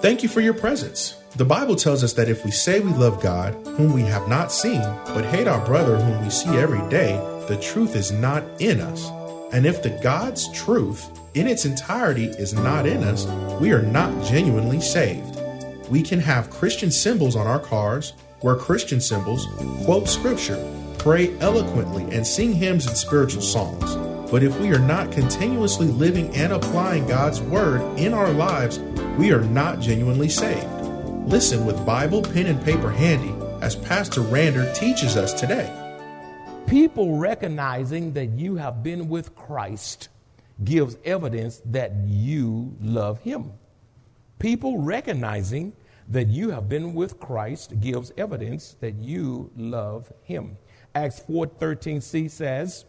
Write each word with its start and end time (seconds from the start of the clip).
Thank 0.00 0.22
you 0.22 0.28
for 0.28 0.40
your 0.40 0.54
presence. 0.54 1.20
The 1.34 1.44
Bible 1.44 1.74
tells 1.74 2.04
us 2.04 2.12
that 2.12 2.28
if 2.28 2.44
we 2.44 2.52
say 2.52 2.78
we 2.78 2.92
love 2.92 3.20
God, 3.20 3.54
whom 3.66 3.92
we 3.92 4.02
have 4.02 4.28
not 4.28 4.52
seen, 4.52 4.80
but 5.06 5.24
hate 5.24 5.48
our 5.48 5.64
brother 5.66 5.96
whom 5.96 6.22
we 6.22 6.30
see 6.30 6.50
every 6.50 6.88
day, 6.88 7.16
the 7.48 7.58
truth 7.60 7.96
is 7.96 8.12
not 8.12 8.44
in 8.60 8.80
us. 8.80 9.10
And 9.52 9.66
if 9.66 9.82
the 9.82 9.98
God's 10.00 10.52
truth 10.52 11.10
in 11.34 11.48
its 11.48 11.64
entirety 11.64 12.26
is 12.26 12.54
not 12.54 12.86
in 12.86 13.02
us, 13.02 13.26
we 13.60 13.72
are 13.72 13.82
not 13.82 14.24
genuinely 14.24 14.80
saved. 14.80 15.36
We 15.90 16.02
can 16.02 16.20
have 16.20 16.48
Christian 16.48 16.92
symbols 16.92 17.34
on 17.34 17.48
our 17.48 17.58
cars, 17.58 18.12
wear 18.40 18.54
Christian 18.54 19.00
symbols, 19.00 19.48
quote 19.84 20.06
scripture, 20.06 20.64
pray 20.98 21.36
eloquently, 21.40 22.04
and 22.14 22.24
sing 22.24 22.52
hymns 22.52 22.86
and 22.86 22.96
spiritual 22.96 23.42
songs. 23.42 23.96
But 24.30 24.44
if 24.44 24.56
we 24.60 24.70
are 24.70 24.78
not 24.78 25.10
continuously 25.10 25.88
living 25.88 26.32
and 26.36 26.52
applying 26.52 27.08
God's 27.08 27.42
word 27.42 27.80
in 27.98 28.14
our 28.14 28.30
lives, 28.30 28.78
we 29.18 29.32
are 29.32 29.42
not 29.42 29.80
genuinely 29.80 30.28
saved. 30.28 30.70
Listen 31.26 31.66
with 31.66 31.84
Bible, 31.84 32.22
pen, 32.22 32.46
and 32.46 32.64
paper 32.64 32.88
handy 32.88 33.34
as 33.60 33.74
Pastor 33.74 34.20
Rander 34.20 34.72
teaches 34.76 35.16
us 35.16 35.32
today. 35.32 35.68
People 36.68 37.18
recognizing 37.18 38.12
that 38.12 38.26
you 38.26 38.54
have 38.54 38.84
been 38.84 39.08
with 39.08 39.34
Christ 39.34 40.08
gives 40.62 40.96
evidence 41.04 41.60
that 41.64 41.92
you 42.06 42.76
love 42.80 43.20
Him. 43.22 43.50
People 44.38 44.78
recognizing 44.78 45.72
that 46.08 46.28
you 46.28 46.50
have 46.50 46.68
been 46.68 46.94
with 46.94 47.18
Christ 47.18 47.80
gives 47.80 48.12
evidence 48.16 48.76
that 48.80 48.94
you 48.94 49.50
love 49.56 50.12
Him. 50.22 50.58
Acts 50.94 51.18
4:13c 51.18 52.28
says, 52.28 52.84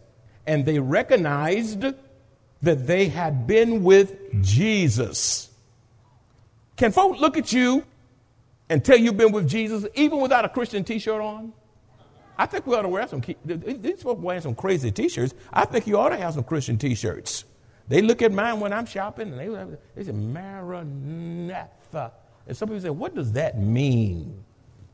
"And 0.46 0.64
they 0.64 0.78
recognized 0.78 1.86
that 2.62 2.86
they 2.86 3.08
had 3.08 3.48
been 3.48 3.84
with 3.84 4.16
Jesus." 4.44 5.49
Can 6.80 6.94
folks 6.94 7.20
look 7.20 7.36
at 7.36 7.52
you 7.52 7.84
and 8.70 8.86
tell 8.86 8.96
you've 8.96 9.18
been 9.18 9.34
with 9.34 9.50
Jesus 9.50 9.86
even 9.96 10.22
without 10.22 10.46
a 10.46 10.50
Christian 10.50 10.86
T-shirt 10.86 11.20
on? 11.20 11.52
I 12.38 12.46
think 12.46 12.66
we 12.66 12.74
ought 12.74 12.84
to 12.84 12.88
wear 12.88 13.06
some. 13.06 13.22
These 13.44 14.02
folks 14.02 14.22
wearing 14.22 14.42
some 14.42 14.56
crazy 14.56 14.90
T-shirts. 14.90 15.34
I 15.52 15.66
think 15.66 15.88
you 15.88 16.00
ought 16.00 16.10
to 16.10 16.16
have 16.16 16.36
some 16.36 16.46
Christian 16.46 16.78
T-shirts. 16.78 17.44
They 17.90 18.02
look 18.02 18.22
at 18.22 18.32
mine 18.32 18.62
when 18.62 18.72
I'm 18.72 18.86
shopping, 18.86 19.34
and 19.34 19.38
they 19.38 19.78
they 19.94 20.06
say 20.06 20.14
Maranatha, 20.14 22.14
and 22.48 22.56
some 22.56 22.70
people 22.70 22.80
say, 22.80 22.90
"What 22.90 23.14
does 23.14 23.34
that 23.34 23.60
mean?" 23.60 24.46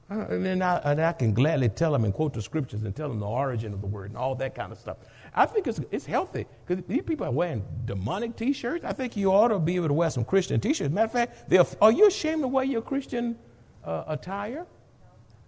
And 0.08 0.46
then 0.46 0.62
I, 0.62 0.78
and 0.92 1.02
I 1.02 1.14
can 1.14 1.34
gladly 1.34 1.68
tell 1.70 1.92
them 1.92 2.06
and 2.06 2.14
quote 2.14 2.34
the 2.34 2.42
scriptures 2.42 2.84
and 2.84 2.96
tell 2.96 3.10
them 3.10 3.20
the 3.20 3.26
origin 3.26 3.74
of 3.74 3.82
the 3.82 3.88
word 3.88 4.12
and 4.12 4.18
all 4.18 4.36
that 4.36 4.54
kind 4.54 4.72
of 4.72 4.78
stuff. 4.78 4.98
I 5.34 5.48
think 5.48 5.66
it's, 5.66 5.82
it's 5.92 6.06
healthy 6.06 6.46
because 6.66 6.84
these 6.86 7.02
people 7.02 7.26
are 7.26 7.32
wearing 7.32 7.66
demonic 7.86 8.36
T-shirts. 8.36 8.86
I 8.86 8.94
think 8.94 9.18
you 9.18 9.32
ought 9.32 9.48
to 9.48 9.58
be 9.58 9.76
able 9.78 9.88
to 9.88 9.94
wear 9.94 10.12
some 10.12 10.24
Christian 10.24 10.60
T-shirts. 10.60 10.94
Matter 10.94 11.06
of 11.06 11.12
fact, 11.12 11.54
are 11.82 11.92
you 11.92 12.08
ashamed 12.08 12.44
to 12.44 12.48
wear 12.48 12.64
your 12.64 12.84
Christian 12.84 13.36
uh, 13.84 14.04
attire? 14.08 14.68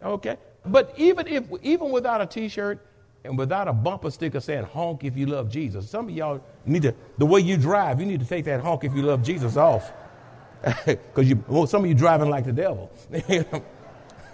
Okay, 0.03 0.37
but 0.65 0.93
even 0.97 1.27
if 1.27 1.45
even 1.63 1.91
without 1.91 2.21
a 2.21 2.25
T-shirt 2.25 2.85
and 3.23 3.37
without 3.37 3.67
a 3.67 3.73
bumper 3.73 4.11
sticker 4.11 4.39
saying 4.39 4.63
"honk 4.63 5.03
if 5.03 5.17
you 5.17 5.25
love 5.25 5.49
Jesus," 5.49 5.89
some 5.89 6.07
of 6.07 6.11
y'all 6.15 6.43
need 6.65 6.83
to 6.83 6.93
the 7.17 7.25
way 7.25 7.39
you 7.39 7.57
drive. 7.57 7.99
You 7.99 8.05
need 8.05 8.19
to 8.19 8.27
take 8.27 8.45
that 8.45 8.61
"honk 8.61 8.83
if 8.83 8.93
you 8.93 9.01
love 9.01 9.23
Jesus" 9.23 9.57
off 9.57 9.91
because 10.85 11.27
you 11.27 11.43
well, 11.47 11.65
some 11.65 11.83
of 11.83 11.87
you 11.87 11.95
driving 11.95 12.29
like 12.29 12.45
the 12.45 12.53
devil. 12.53 12.91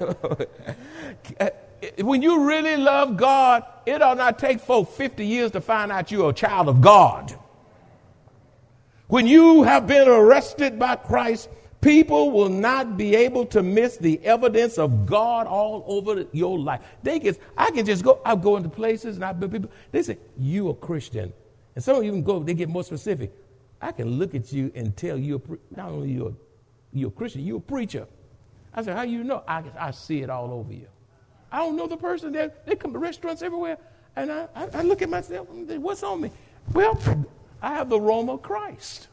when 2.00 2.22
you 2.22 2.46
really 2.46 2.78
love 2.78 3.18
God, 3.18 3.64
it 3.86 4.02
ought 4.02 4.18
not 4.18 4.40
take 4.40 4.59
folk 4.59 4.91
50 4.91 5.25
years 5.25 5.52
to 5.52 5.62
find 5.62 5.91
out 5.91 6.12
you're 6.12 6.30
a 6.30 6.34
child 6.34 6.69
of 6.69 6.81
God. 6.81 7.34
When 9.08 9.28
you 9.28 9.64
have 9.64 9.86
been 9.86 10.08
arrested 10.08 10.80
by 10.80 10.96
Christ, 10.96 11.50
people 11.81 12.31
will 12.31 12.50
not 12.50 12.97
be 12.97 13.16
able 13.16 13.46
to 13.47 13.62
miss 13.62 13.97
the 13.97 14.24
evidence 14.25 14.78
of 14.78 15.06
God 15.06 15.46
all 15.46 15.84
over 15.86 16.25
your 16.31 16.58
life. 16.58 16.81
They 17.03 17.20
can, 17.20 17.35
I 17.58 17.72
can 17.72 17.85
just 17.85 18.03
go, 18.03 18.22
I 18.25 18.35
go 18.35 18.58
into 18.58 18.70
places 18.70 19.18
and 19.18 19.25
I 19.25 19.34
people, 19.34 19.70
they 19.91 20.02
say, 20.02 20.18
you 20.38 20.70
a 20.70 20.74
Christian. 20.74 21.34
And 21.75 21.84
some 21.84 21.97
of 21.97 22.03
you 22.03 22.12
can 22.12 22.24
go, 22.24 22.40
they 22.40 22.53
get 22.53 22.70
more 22.70 22.84
specific. 22.84 23.31
I 23.81 23.91
can 23.91 24.18
look 24.18 24.34
at 24.34 24.53
you 24.53 24.72
and 24.75 24.96
tell 24.96 25.18
you, 25.18 25.41
not 25.75 25.90
only 25.90 26.12
you're, 26.12 26.34
you're 26.94 27.09
a 27.09 27.12
Christian, 27.12 27.46
you're 27.46 27.58
a 27.58 27.62
preacher. 27.62 28.08
I 28.73 28.81
said, 28.81 28.95
how 28.95 29.03
you 29.03 29.23
know? 29.23 29.44
I, 29.47 29.63
I 29.79 29.91
see 29.91 30.22
it 30.22 30.29
all 30.29 30.51
over 30.51 30.73
you. 30.73 30.88
I 31.51 31.59
don't 31.59 31.75
know 31.75 31.88
the 31.88 31.97
person. 31.97 32.31
They, 32.31 32.50
they 32.66 32.75
come 32.75 32.94
to 32.94 33.00
restaurants 33.00 33.41
everywhere. 33.41 33.78
And 34.16 34.31
I, 34.31 34.47
I, 34.56 34.67
I 34.73 34.81
look 34.81 35.01
at 35.01 35.09
myself 35.09 35.47
what's 35.50 36.03
on 36.03 36.22
me? 36.22 36.31
Well, 36.72 37.00
I 37.61 37.73
have 37.73 37.89
the 37.89 38.00
aroma 38.00 38.34
of 38.34 38.41
Christ. 38.41 39.07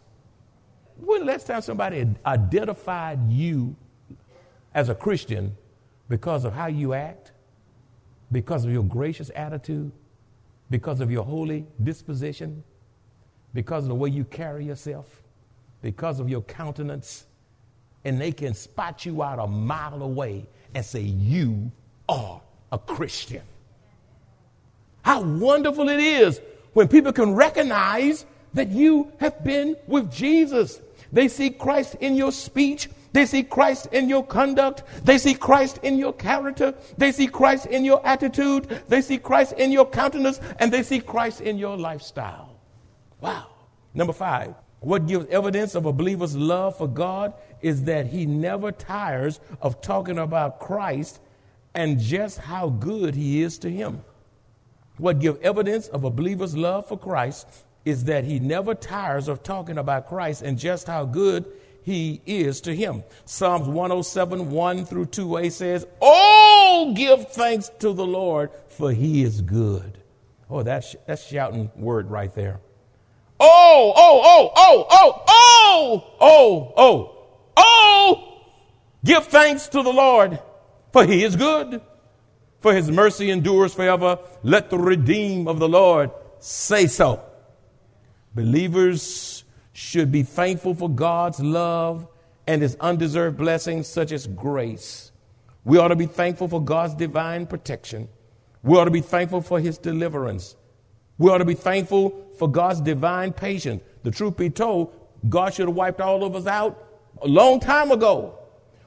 When 0.96 1.24
last 1.24 1.46
time 1.46 1.62
somebody 1.62 2.06
identified 2.24 3.30
you 3.30 3.76
as 4.74 4.88
a 4.88 4.94
Christian 4.94 5.56
because 6.08 6.44
of 6.44 6.52
how 6.52 6.66
you 6.66 6.92
act, 6.92 7.32
because 8.32 8.64
of 8.64 8.72
your 8.72 8.82
gracious 8.82 9.30
attitude, 9.34 9.92
because 10.68 11.00
of 11.00 11.10
your 11.10 11.24
holy 11.24 11.66
disposition, 11.82 12.62
because 13.54 13.84
of 13.84 13.88
the 13.88 13.94
way 13.94 14.08
you 14.08 14.24
carry 14.24 14.64
yourself, 14.64 15.22
because 15.82 16.20
of 16.20 16.28
your 16.28 16.42
countenance, 16.42 17.26
and 18.04 18.20
they 18.20 18.32
can 18.32 18.54
spot 18.54 19.04
you 19.04 19.22
out 19.22 19.38
a 19.38 19.46
mile 19.46 20.02
away 20.02 20.46
and 20.74 20.84
say, 20.84 21.00
You 21.00 21.70
are 22.08 22.40
a 22.72 22.78
Christian. 22.78 23.42
How 25.02 25.22
wonderful 25.22 25.88
it 25.88 26.00
is 26.00 26.40
when 26.72 26.88
people 26.88 27.12
can 27.12 27.34
recognize 27.34 28.26
that 28.54 28.68
you 28.68 29.12
have 29.18 29.42
been 29.44 29.76
with 29.86 30.12
Jesus. 30.12 30.80
They 31.12 31.28
see 31.28 31.50
Christ 31.50 31.96
in 32.00 32.16
your 32.16 32.32
speech. 32.32 32.88
They 33.12 33.26
see 33.26 33.42
Christ 33.42 33.88
in 33.92 34.08
your 34.08 34.24
conduct. 34.24 34.84
They 35.04 35.18
see 35.18 35.34
Christ 35.34 35.80
in 35.82 35.98
your 35.98 36.12
character. 36.12 36.74
They 36.96 37.10
see 37.12 37.26
Christ 37.26 37.66
in 37.66 37.84
your 37.84 38.04
attitude. 38.06 38.82
They 38.88 39.02
see 39.02 39.18
Christ 39.18 39.54
in 39.54 39.72
your 39.72 39.86
countenance. 39.86 40.40
And 40.60 40.72
they 40.72 40.82
see 40.82 41.00
Christ 41.00 41.40
in 41.40 41.58
your 41.58 41.76
lifestyle. 41.76 42.56
Wow. 43.20 43.48
Number 43.94 44.12
five, 44.12 44.54
what 44.80 45.06
gives 45.06 45.26
evidence 45.26 45.74
of 45.74 45.86
a 45.86 45.92
believer's 45.92 46.36
love 46.36 46.78
for 46.78 46.88
God 46.88 47.34
is 47.62 47.84
that 47.84 48.06
he 48.06 48.26
never 48.26 48.72
tires 48.72 49.40
of 49.60 49.80
talking 49.80 50.18
about 50.18 50.60
Christ 50.60 51.20
and 51.74 51.98
just 51.98 52.38
how 52.38 52.68
good 52.68 53.14
he 53.14 53.42
is 53.42 53.58
to 53.58 53.70
him. 53.70 54.02
What 54.98 55.18
gives 55.18 55.40
evidence 55.40 55.88
of 55.88 56.04
a 56.04 56.10
believer's 56.10 56.56
love 56.56 56.88
for 56.88 56.98
Christ 56.98 57.46
is 57.84 58.04
that 58.04 58.24
he 58.24 58.38
never 58.38 58.74
tires 58.74 59.28
of 59.28 59.42
talking 59.42 59.78
about 59.78 60.08
Christ 60.08 60.42
and 60.42 60.58
just 60.58 60.86
how 60.86 61.04
good 61.04 61.46
he 61.82 62.20
is 62.26 62.60
to 62.62 62.74
him. 62.74 63.02
Psalms 63.24 63.66
107, 63.66 64.50
1 64.50 64.84
through 64.84 65.06
2a 65.06 65.50
says, 65.50 65.86
Oh, 66.02 66.92
give 66.94 67.32
thanks 67.32 67.70
to 67.78 67.92
the 67.92 68.06
Lord, 68.06 68.50
for 68.68 68.92
he 68.92 69.22
is 69.22 69.40
good. 69.40 69.98
Oh, 70.50 70.62
that's, 70.62 70.96
that's 71.06 71.26
shouting 71.26 71.70
word 71.76 72.10
right 72.10 72.34
there. 72.34 72.60
Oh, 73.38 73.92
oh, 73.96 74.20
oh, 74.22 74.52
oh, 74.54 74.86
oh, 74.90 75.24
oh, 75.28 76.14
oh, 76.20 76.72
oh, 76.76 77.19
oh, 77.60 78.42
give 79.04 79.26
thanks 79.26 79.68
to 79.68 79.82
the 79.82 79.92
Lord, 79.92 80.38
for 80.92 81.04
he 81.04 81.24
is 81.24 81.36
good, 81.36 81.80
for 82.60 82.74
his 82.74 82.90
mercy 82.90 83.30
endures 83.30 83.74
forever. 83.74 84.18
Let 84.42 84.70
the 84.70 84.78
redeem 84.78 85.48
of 85.48 85.58
the 85.58 85.68
Lord 85.68 86.10
say 86.38 86.86
so. 86.86 87.22
Believers 88.34 89.44
should 89.72 90.12
be 90.12 90.22
thankful 90.22 90.74
for 90.74 90.88
God's 90.88 91.40
love 91.40 92.06
and 92.46 92.62
his 92.62 92.76
undeserved 92.80 93.36
blessings, 93.36 93.86
such 93.86 94.12
as 94.12 94.26
grace. 94.26 95.12
We 95.64 95.78
ought 95.78 95.88
to 95.88 95.96
be 95.96 96.06
thankful 96.06 96.48
for 96.48 96.62
God's 96.62 96.94
divine 96.94 97.46
protection. 97.46 98.08
We 98.62 98.76
ought 98.76 98.86
to 98.86 98.90
be 98.90 99.00
thankful 99.00 99.40
for 99.40 99.60
his 99.60 99.78
deliverance. 99.78 100.56
We 101.18 101.30
ought 101.30 101.38
to 101.38 101.44
be 101.44 101.54
thankful 101.54 102.28
for 102.38 102.50
God's 102.50 102.80
divine 102.80 103.32
patience. 103.32 103.82
The 104.02 104.10
truth 104.10 104.36
be 104.36 104.50
told, 104.50 104.94
God 105.28 105.54
should 105.54 105.68
have 105.68 105.76
wiped 105.76 106.00
all 106.00 106.24
of 106.24 106.34
us 106.34 106.46
out 106.46 106.89
a 107.22 107.28
long 107.28 107.60
time 107.60 107.90
ago. 107.90 108.36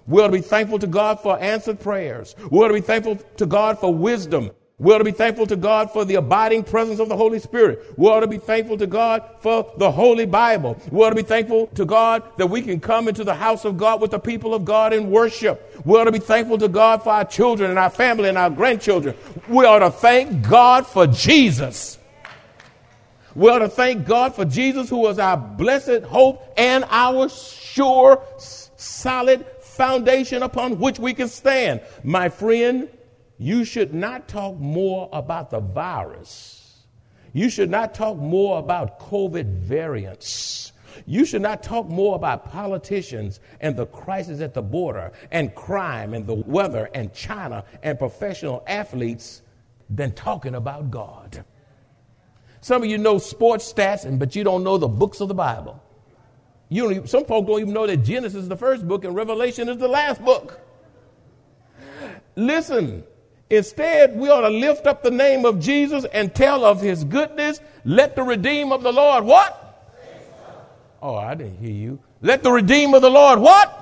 We 0.07 0.21
ought 0.21 0.27
to 0.27 0.33
be 0.33 0.41
thankful 0.41 0.79
to 0.79 0.87
God 0.87 1.19
for 1.21 1.39
answered 1.39 1.79
prayers. 1.79 2.35
We 2.51 2.59
ought 2.59 2.67
to 2.67 2.73
be 2.73 2.81
thankful 2.81 3.15
to 3.15 3.45
God 3.45 3.79
for 3.79 3.93
wisdom. 3.93 4.51
We 4.79 4.93
ought 4.93 4.97
to 4.97 5.03
be 5.05 5.11
thankful 5.11 5.47
to 5.47 5.55
God 5.55 5.91
for 5.91 6.03
the 6.03 6.15
abiding 6.15 6.63
presence 6.63 6.99
of 6.99 7.07
the 7.07 7.15
Holy 7.15 7.39
Spirit. 7.39 7.93
We 7.97 8.07
ought 8.07 8.19
to 8.19 8.27
be 8.27 8.39
thankful 8.39 8.77
to 8.79 8.87
God 8.87 9.23
for 9.39 9.71
the 9.77 9.89
Holy 9.89 10.25
Bible. 10.25 10.77
We 10.91 11.05
ought 11.05 11.11
to 11.11 11.15
be 11.15 11.21
thankful 11.21 11.67
to 11.67 11.85
God 11.85 12.23
that 12.37 12.47
we 12.47 12.61
can 12.61 12.81
come 12.81 13.07
into 13.07 13.23
the 13.23 13.35
house 13.35 13.63
of 13.63 13.77
God 13.77 14.01
with 14.01 14.11
the 14.11 14.19
people 14.19 14.53
of 14.53 14.65
God 14.65 14.91
and 14.91 15.09
worship. 15.09 15.81
We 15.85 15.97
ought 15.97 16.05
to 16.05 16.11
be 16.11 16.19
thankful 16.19 16.57
to 16.57 16.67
God 16.67 17.01
for 17.01 17.11
our 17.11 17.23
children 17.23 17.69
and 17.69 17.79
our 17.79 17.91
family 17.91 18.27
and 18.27 18.37
our 18.37 18.49
grandchildren. 18.49 19.15
We 19.47 19.65
ought 19.65 19.79
to 19.79 19.91
thank 19.91 20.45
God 20.49 20.85
for 20.85 21.07
Jesus. 21.07 21.97
We 23.35 23.49
ought 23.49 23.59
to 23.59 23.69
thank 23.69 24.05
God 24.05 24.35
for 24.35 24.45
Jesus, 24.45 24.89
who 24.89 25.07
is 25.07 25.17
our 25.17 25.37
blessed 25.37 26.03
hope 26.03 26.53
and 26.55 26.85
our 26.89 27.29
sure, 27.29 28.23
solid 28.37 29.45
foundation 29.61 30.43
upon 30.43 30.79
which 30.79 30.99
we 30.99 31.13
can 31.13 31.27
stand. 31.27 31.81
My 32.03 32.29
friend, 32.29 32.89
you 33.39 33.65
should 33.65 33.93
not 33.93 34.27
talk 34.27 34.57
more 34.57 35.09
about 35.11 35.49
the 35.49 35.59
virus. 35.59 36.83
You 37.33 37.49
should 37.49 37.71
not 37.71 37.95
talk 37.95 38.17
more 38.17 38.59
about 38.59 38.99
COVID 38.99 39.45
variants. 39.45 40.71
You 41.07 41.25
should 41.25 41.41
not 41.41 41.63
talk 41.63 41.87
more 41.87 42.15
about 42.15 42.51
politicians 42.51 43.39
and 43.59 43.75
the 43.75 43.87
crisis 43.87 44.41
at 44.41 44.53
the 44.53 44.61
border 44.61 45.11
and 45.31 45.55
crime 45.55 46.13
and 46.13 46.27
the 46.27 46.35
weather 46.35 46.91
and 46.93 47.11
China 47.11 47.65
and 47.81 47.97
professional 47.97 48.63
athletes 48.67 49.41
than 49.89 50.11
talking 50.11 50.53
about 50.53 50.91
God. 50.91 51.43
Some 52.63 52.81
of 52.81 52.89
you 52.89 52.97
know 52.97 53.17
sports 53.17 53.71
stats, 53.73 54.05
and, 54.05 54.17
but 54.17 54.37
you 54.37 54.45
don't 54.45 54.63
know 54.63 54.77
the 54.77 54.87
books 54.87 55.19
of 55.19 55.27
the 55.27 55.33
Bible. 55.33 55.83
You 56.69 56.93
don't 56.93 57.09
some 57.09 57.25
folks 57.25 57.45
don't 57.45 57.59
even 57.59 57.73
know 57.73 57.85
that 57.85 57.97
Genesis 57.97 58.43
is 58.43 58.47
the 58.47 58.55
first 58.55 58.87
book 58.87 59.03
and 59.03 59.13
Revelation 59.13 59.67
is 59.67 59.77
the 59.79 59.89
last 59.89 60.23
book. 60.23 60.61
Listen, 62.37 63.03
instead, 63.49 64.15
we 64.15 64.29
ought 64.29 64.41
to 64.41 64.49
lift 64.49 64.87
up 64.87 65.03
the 65.03 65.11
name 65.11 65.43
of 65.43 65.59
Jesus 65.59 66.05
and 66.05 66.33
tell 66.33 66.63
of 66.63 66.79
his 66.79 67.03
goodness. 67.03 67.59
Let 67.83 68.15
the 68.15 68.23
redeem 68.23 68.71
of 68.71 68.81
the 68.81 68.93
Lord 68.93 69.25
what? 69.25 69.59
Oh, 71.01 71.15
I 71.15 71.35
didn't 71.35 71.57
hear 71.57 71.69
you. 71.69 71.99
Let 72.21 72.43
the 72.43 72.51
redeem 72.53 72.93
of 72.93 73.01
the 73.01 73.09
Lord 73.09 73.39
what? 73.39 73.81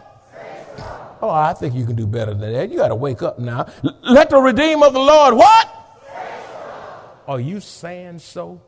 Oh, 1.22 1.30
I 1.30 1.54
think 1.54 1.75
you 1.75 1.86
can 1.86 1.95
do 1.95 2.07
better 2.07 2.33
than 2.33 2.51
that. 2.51 2.72
You 2.72 2.78
got 2.78 2.88
to 2.88 2.95
wake 2.95 3.22
up 3.22 3.38
now. 3.38 3.68
Let 4.01 4.31
the 4.31 4.39
redeem 4.39 4.81
of 4.81 4.94
the 4.94 5.00
Lord 5.00 5.36
what? 5.36 5.78
Are 7.28 7.39
you 7.39 7.60
saying 7.60 8.18
so? 8.18 8.60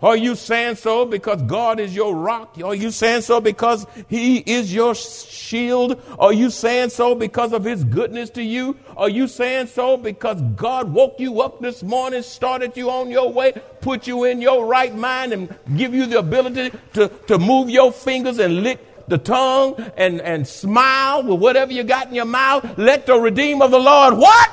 Are 0.00 0.16
you 0.16 0.36
saying 0.36 0.76
so 0.76 1.04
because 1.04 1.42
God 1.42 1.80
is 1.80 1.92
your 1.92 2.14
rock? 2.14 2.56
Are 2.62 2.74
you 2.74 2.92
saying 2.92 3.22
so 3.22 3.40
because 3.40 3.84
He 4.08 4.38
is 4.38 4.72
your 4.72 4.94
shield? 4.94 6.00
Are 6.20 6.32
you 6.32 6.50
saying 6.50 6.90
so 6.90 7.16
because 7.16 7.52
of 7.52 7.64
His 7.64 7.82
goodness 7.82 8.30
to 8.30 8.42
you? 8.42 8.76
Are 8.96 9.08
you 9.08 9.26
saying 9.26 9.66
so 9.66 9.96
because 9.96 10.40
God 10.54 10.92
woke 10.92 11.18
you 11.18 11.42
up 11.42 11.60
this 11.60 11.82
morning, 11.82 12.22
started 12.22 12.76
you 12.76 12.90
on 12.90 13.10
your 13.10 13.32
way, 13.32 13.54
put 13.80 14.06
you 14.06 14.22
in 14.22 14.40
your 14.40 14.66
right 14.66 14.94
mind, 14.94 15.32
and 15.32 15.52
give 15.76 15.92
you 15.92 16.06
the 16.06 16.20
ability 16.20 16.70
to, 16.92 17.08
to 17.26 17.38
move 17.38 17.68
your 17.68 17.90
fingers 17.90 18.38
and 18.38 18.62
lick 18.62 19.08
the 19.08 19.18
tongue 19.18 19.84
and, 19.96 20.20
and 20.20 20.46
smile 20.46 21.24
with 21.24 21.40
whatever 21.40 21.72
you 21.72 21.82
got 21.82 22.06
in 22.06 22.14
your 22.14 22.24
mouth? 22.24 22.78
Let 22.78 23.06
the 23.06 23.16
redeem 23.16 23.62
of 23.62 23.72
the 23.72 23.80
Lord 23.80 24.16
what? 24.16 24.50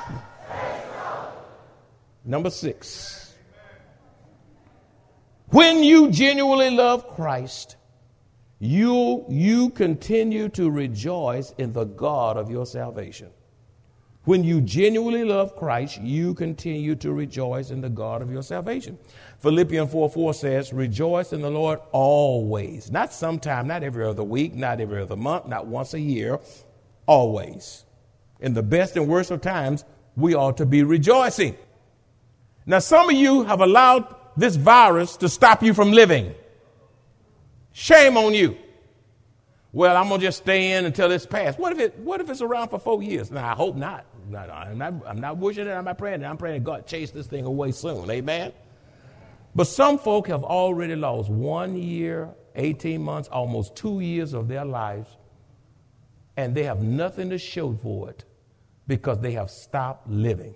Number 2.24 2.50
six. 2.50 3.15
When 5.56 5.82
you 5.82 6.10
genuinely 6.10 6.68
love 6.68 7.08
Christ, 7.08 7.76
you, 8.58 9.24
you 9.26 9.70
continue 9.70 10.50
to 10.50 10.70
rejoice 10.70 11.54
in 11.56 11.72
the 11.72 11.84
God 11.84 12.36
of 12.36 12.50
your 12.50 12.66
salvation. 12.66 13.30
When 14.24 14.44
you 14.44 14.60
genuinely 14.60 15.24
love 15.24 15.56
Christ, 15.56 15.98
you 16.02 16.34
continue 16.34 16.94
to 16.96 17.10
rejoice 17.10 17.70
in 17.70 17.80
the 17.80 17.88
God 17.88 18.20
of 18.20 18.30
your 18.30 18.42
salvation. 18.42 18.98
Philippians 19.38 19.90
4 19.90 20.10
4 20.10 20.34
says, 20.34 20.74
Rejoice 20.74 21.32
in 21.32 21.40
the 21.40 21.50
Lord 21.50 21.78
always. 21.90 22.90
Not 22.90 23.14
sometime, 23.14 23.66
not 23.66 23.82
every 23.82 24.04
other 24.04 24.24
week, 24.24 24.54
not 24.54 24.78
every 24.78 25.00
other 25.00 25.16
month, 25.16 25.46
not 25.46 25.66
once 25.66 25.94
a 25.94 26.00
year, 26.00 26.38
always. 27.06 27.86
In 28.40 28.52
the 28.52 28.62
best 28.62 28.94
and 28.98 29.08
worst 29.08 29.30
of 29.30 29.40
times, 29.40 29.86
we 30.16 30.34
ought 30.34 30.58
to 30.58 30.66
be 30.66 30.82
rejoicing. 30.82 31.56
Now, 32.66 32.80
some 32.80 33.08
of 33.08 33.16
you 33.16 33.44
have 33.44 33.62
allowed 33.62 34.25
this 34.36 34.56
virus 34.56 35.16
to 35.18 35.28
stop 35.28 35.62
you 35.62 35.74
from 35.74 35.92
living. 35.92 36.34
Shame 37.72 38.16
on 38.16 38.34
you. 38.34 38.56
Well, 39.72 39.96
I'm 39.96 40.08
gonna 40.08 40.22
just 40.22 40.38
stay 40.38 40.72
in 40.72 40.86
until 40.86 41.10
it's 41.12 41.26
passed. 41.26 41.58
What 41.58 41.72
if 41.72 41.78
it? 41.78 41.98
What 41.98 42.20
if 42.20 42.30
it's 42.30 42.40
around 42.40 42.70
for 42.70 42.78
four 42.78 43.02
years? 43.02 43.30
Now, 43.30 43.50
I 43.50 43.54
hope 43.54 43.76
not. 43.76 44.06
I'm 44.34 44.78
not. 44.78 44.94
I'm 45.06 45.20
not 45.20 45.36
wishing 45.36 45.66
it. 45.66 45.70
I'm 45.70 45.84
not 45.84 45.98
praying. 45.98 46.22
it. 46.22 46.24
I'm 46.24 46.38
praying 46.38 46.62
God 46.62 46.86
chase 46.86 47.10
this 47.10 47.26
thing 47.26 47.44
away 47.44 47.72
soon. 47.72 48.10
Amen. 48.10 48.52
But 49.54 49.66
some 49.66 49.98
folk 49.98 50.28
have 50.28 50.44
already 50.44 50.96
lost 50.96 51.30
one 51.30 51.76
year, 51.76 52.30
18 52.54 53.02
months, 53.02 53.28
almost 53.28 53.76
two 53.76 54.00
years 54.00 54.34
of 54.34 54.48
their 54.48 54.64
lives, 54.64 55.08
and 56.36 56.54
they 56.54 56.64
have 56.64 56.82
nothing 56.82 57.30
to 57.30 57.38
show 57.38 57.74
for 57.74 58.10
it 58.10 58.24
because 58.86 59.20
they 59.20 59.32
have 59.32 59.50
stopped 59.50 60.08
living. 60.08 60.54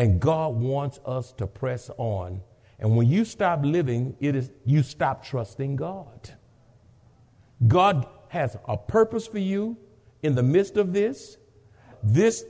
And 0.00 0.18
God 0.18 0.54
wants 0.54 0.98
us 1.04 1.32
to 1.32 1.46
press 1.46 1.90
on. 1.98 2.40
And 2.78 2.96
when 2.96 3.06
you 3.06 3.22
stop 3.26 3.62
living, 3.62 4.16
it 4.18 4.34
is 4.34 4.50
you 4.64 4.82
stop 4.82 5.22
trusting 5.22 5.76
God. 5.76 6.30
God 7.68 8.08
has 8.28 8.56
a 8.66 8.78
purpose 8.78 9.26
for 9.26 9.40
you 9.40 9.76
in 10.22 10.34
the 10.34 10.42
midst 10.42 10.78
of 10.78 10.94
this. 10.94 11.36
This 12.02 12.46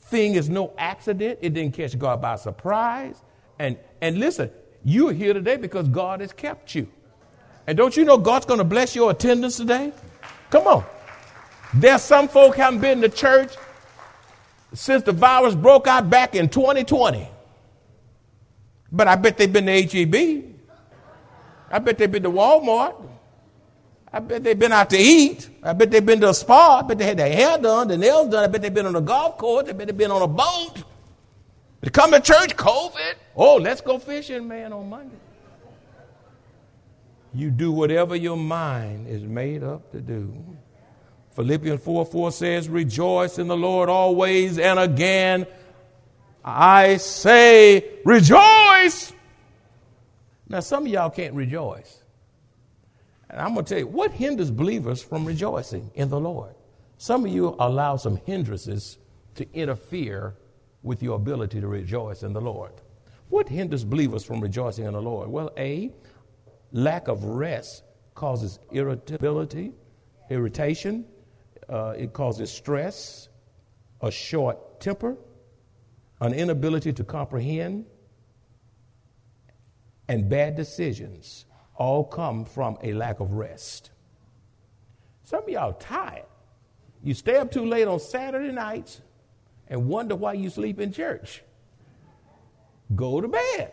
thing 0.00 0.36
is 0.36 0.48
no 0.48 0.72
accident. 0.78 1.40
It 1.42 1.52
didn't 1.52 1.74
catch 1.74 1.98
God 1.98 2.22
by 2.22 2.36
surprise. 2.36 3.22
And 3.58 3.76
and 4.00 4.16
listen, 4.18 4.50
you 4.82 5.10
are 5.10 5.12
here 5.12 5.34
today 5.34 5.58
because 5.58 5.86
God 5.88 6.22
has 6.22 6.32
kept 6.32 6.74
you. 6.74 6.88
And 7.66 7.76
don't 7.76 7.94
you 7.98 8.06
know 8.06 8.16
God's 8.16 8.46
going 8.46 8.60
to 8.60 8.64
bless 8.64 8.96
your 8.96 9.10
attendance 9.10 9.58
today? 9.58 9.92
Come 10.48 10.66
on. 10.66 10.82
There's 11.74 12.00
some 12.00 12.28
folk 12.28 12.56
haven't 12.56 12.80
been 12.80 13.02
to 13.02 13.10
church 13.10 13.56
since 14.74 15.04
the 15.04 15.12
virus 15.12 15.54
broke 15.54 15.86
out 15.86 16.10
back 16.10 16.34
in 16.34 16.48
2020. 16.48 17.28
But 18.92 19.08
I 19.08 19.16
bet 19.16 19.38
they've 19.38 19.52
been 19.52 19.66
to 19.66 19.82
HEB. 19.82 20.44
I 21.70 21.78
bet 21.78 21.98
they've 21.98 22.10
been 22.10 22.22
to 22.24 22.30
Walmart. 22.30 22.94
I 24.12 24.20
bet 24.20 24.44
they've 24.44 24.58
been 24.58 24.70
out 24.70 24.90
to 24.90 24.96
eat. 24.96 25.48
I 25.62 25.72
bet 25.72 25.90
they've 25.90 26.04
been 26.04 26.20
to 26.20 26.28
a 26.28 26.34
spa. 26.34 26.78
I 26.78 26.82
bet 26.82 26.98
they 26.98 27.06
had 27.06 27.16
their 27.16 27.32
hair 27.32 27.58
done, 27.58 27.88
their 27.88 27.98
nails 27.98 28.28
done. 28.28 28.44
I 28.44 28.46
bet 28.46 28.62
they've 28.62 28.72
been 28.72 28.86
on 28.86 28.94
a 28.94 29.00
golf 29.00 29.38
course. 29.38 29.68
I 29.68 29.72
bet 29.72 29.88
they've 29.88 29.96
been 29.96 30.12
on 30.12 30.22
a 30.22 30.28
boat. 30.28 30.84
They 31.80 31.90
come 31.90 32.12
to 32.12 32.20
church, 32.20 32.54
COVID. 32.56 33.14
Oh, 33.34 33.56
let's 33.56 33.80
go 33.80 33.98
fishing, 33.98 34.46
man, 34.46 34.72
on 34.72 34.88
Monday. 34.88 35.16
You 37.34 37.50
do 37.50 37.72
whatever 37.72 38.14
your 38.14 38.36
mind 38.36 39.08
is 39.08 39.24
made 39.24 39.64
up 39.64 39.90
to 39.90 40.00
do. 40.00 40.32
Philippians 41.34 41.82
4 41.82 42.06
4 42.06 42.32
says, 42.32 42.68
Rejoice 42.68 43.38
in 43.38 43.48
the 43.48 43.56
Lord 43.56 43.88
always, 43.88 44.58
and 44.58 44.78
again 44.78 45.46
I 46.44 46.98
say, 46.98 48.00
Rejoice! 48.04 49.12
Now, 50.46 50.60
some 50.60 50.84
of 50.84 50.92
y'all 50.92 51.10
can't 51.10 51.34
rejoice. 51.34 52.02
And 53.30 53.40
I'm 53.40 53.54
going 53.54 53.64
to 53.64 53.68
tell 53.68 53.78
you, 53.78 53.86
what 53.86 54.12
hinders 54.12 54.50
believers 54.50 55.02
from 55.02 55.24
rejoicing 55.24 55.90
in 55.94 56.10
the 56.10 56.20
Lord? 56.20 56.54
Some 56.98 57.24
of 57.24 57.32
you 57.32 57.56
allow 57.58 57.96
some 57.96 58.16
hindrances 58.16 58.98
to 59.36 59.52
interfere 59.54 60.36
with 60.82 61.02
your 61.02 61.16
ability 61.16 61.60
to 61.60 61.66
rejoice 61.66 62.22
in 62.22 62.34
the 62.34 62.40
Lord. 62.40 62.72
What 63.30 63.48
hinders 63.48 63.84
believers 63.84 64.22
from 64.22 64.40
rejoicing 64.40 64.84
in 64.84 64.92
the 64.92 65.02
Lord? 65.02 65.28
Well, 65.28 65.50
A, 65.56 65.90
lack 66.72 67.08
of 67.08 67.24
rest 67.24 67.82
causes 68.14 68.58
irritability, 68.70 69.72
irritation, 70.28 71.06
uh, 71.68 71.94
it 71.96 72.12
causes 72.12 72.50
stress, 72.50 73.28
a 74.00 74.10
short 74.10 74.80
temper, 74.80 75.16
an 76.20 76.32
inability 76.32 76.92
to 76.92 77.04
comprehend, 77.04 77.86
and 80.08 80.28
bad 80.28 80.56
decisions 80.56 81.46
all 81.76 82.04
come 82.04 82.44
from 82.44 82.78
a 82.82 82.92
lack 82.92 83.20
of 83.20 83.32
rest. 83.32 83.90
Some 85.24 85.42
of 85.44 85.48
y'all 85.48 85.72
tired. 85.72 86.26
You 87.02 87.14
stay 87.14 87.36
up 87.36 87.50
too 87.50 87.66
late 87.66 87.88
on 87.88 88.00
Saturday 88.00 88.52
nights 88.52 89.00
and 89.68 89.86
wonder 89.88 90.14
why 90.14 90.34
you 90.34 90.50
sleep 90.50 90.80
in 90.80 90.92
church. 90.92 91.42
Go 92.94 93.20
to 93.20 93.28
bed. 93.28 93.72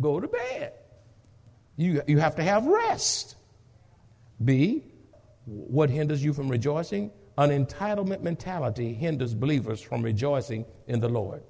Go 0.00 0.20
to 0.20 0.28
bed. 0.28 0.72
You, 1.76 2.02
you 2.06 2.18
have 2.18 2.36
to 2.36 2.42
have 2.42 2.66
rest. 2.66 3.36
B, 4.42 4.82
what 5.46 5.90
hinders 5.90 6.22
you 6.22 6.32
from 6.32 6.48
rejoicing? 6.48 7.10
An 7.38 7.50
entitlement 7.50 8.22
mentality 8.22 8.92
hinders 8.92 9.34
believers 9.34 9.80
from 9.80 10.02
rejoicing 10.02 10.64
in 10.88 11.00
the 11.00 11.08
Lord. 11.08 11.42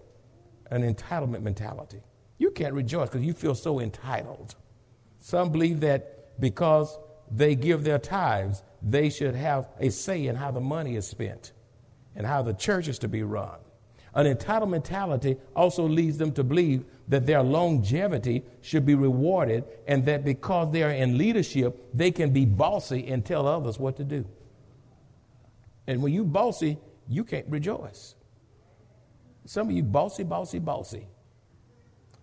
An 0.70 0.82
entitlement 0.82 1.42
mentality. 1.42 2.02
You 2.38 2.50
can't 2.50 2.74
rejoice 2.74 3.08
because 3.08 3.24
you 3.24 3.32
feel 3.32 3.54
so 3.54 3.80
entitled. 3.80 4.54
Some 5.20 5.50
believe 5.50 5.80
that 5.80 6.38
because 6.40 6.98
they 7.30 7.54
give 7.54 7.84
their 7.84 7.98
tithes, 7.98 8.62
they 8.82 9.08
should 9.08 9.34
have 9.34 9.68
a 9.80 9.90
say 9.90 10.26
in 10.26 10.36
how 10.36 10.50
the 10.50 10.60
money 10.60 10.96
is 10.96 11.06
spent 11.06 11.52
and 12.14 12.26
how 12.26 12.42
the 12.42 12.52
church 12.52 12.88
is 12.88 12.98
to 13.00 13.08
be 13.08 13.22
run. 13.22 13.58
An 14.16 14.26
entitled 14.26 14.70
mentality 14.70 15.36
also 15.54 15.86
leads 15.86 16.16
them 16.16 16.32
to 16.32 16.42
believe 16.42 16.86
that 17.08 17.26
their 17.26 17.42
longevity 17.42 18.44
should 18.62 18.86
be 18.86 18.94
rewarded 18.94 19.64
and 19.86 20.06
that 20.06 20.24
because 20.24 20.72
they 20.72 20.82
are 20.82 20.90
in 20.90 21.18
leadership, 21.18 21.90
they 21.92 22.10
can 22.10 22.32
be 22.32 22.46
bossy 22.46 23.06
and 23.08 23.24
tell 23.24 23.46
others 23.46 23.78
what 23.78 23.98
to 23.98 24.04
do. 24.04 24.24
And 25.86 26.02
when 26.02 26.14
you 26.14 26.24
bossy, 26.24 26.78
you 27.08 27.24
can't 27.24 27.46
rejoice. 27.48 28.14
Some 29.44 29.68
of 29.68 29.76
you 29.76 29.82
bossy, 29.82 30.24
bossy, 30.24 30.60
bossy. 30.60 31.06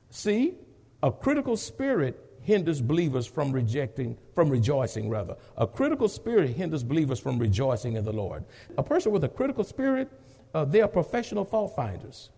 See, 0.09 0.55
a 1.03 1.12
critical 1.12 1.55
spirit 1.55 2.19
hinders 2.41 2.81
believers 2.81 3.27
from 3.27 3.51
rejecting, 3.51 4.17
from 4.33 4.50
rejoicing, 4.50 5.09
rather. 5.09 5.38
A 5.57 5.67
critical 5.67 6.07
spirit 6.07 6.50
hinders 6.50 6.83
believers 6.83 7.19
from 7.19 7.38
rejoicing 7.38 7.97
in 7.97 8.03
the 8.03 8.12
Lord. 8.12 8.45
A 8.79 8.83
person 8.83 9.12
with 9.12 9.23
a 9.23 9.29
critical 9.29 9.63
spirit, 9.63 10.09
uh, 10.53 10.65
they 10.65 10.81
are 10.81 10.88
professional 10.88 11.45
fault 11.45 11.75
finders. 11.75 12.29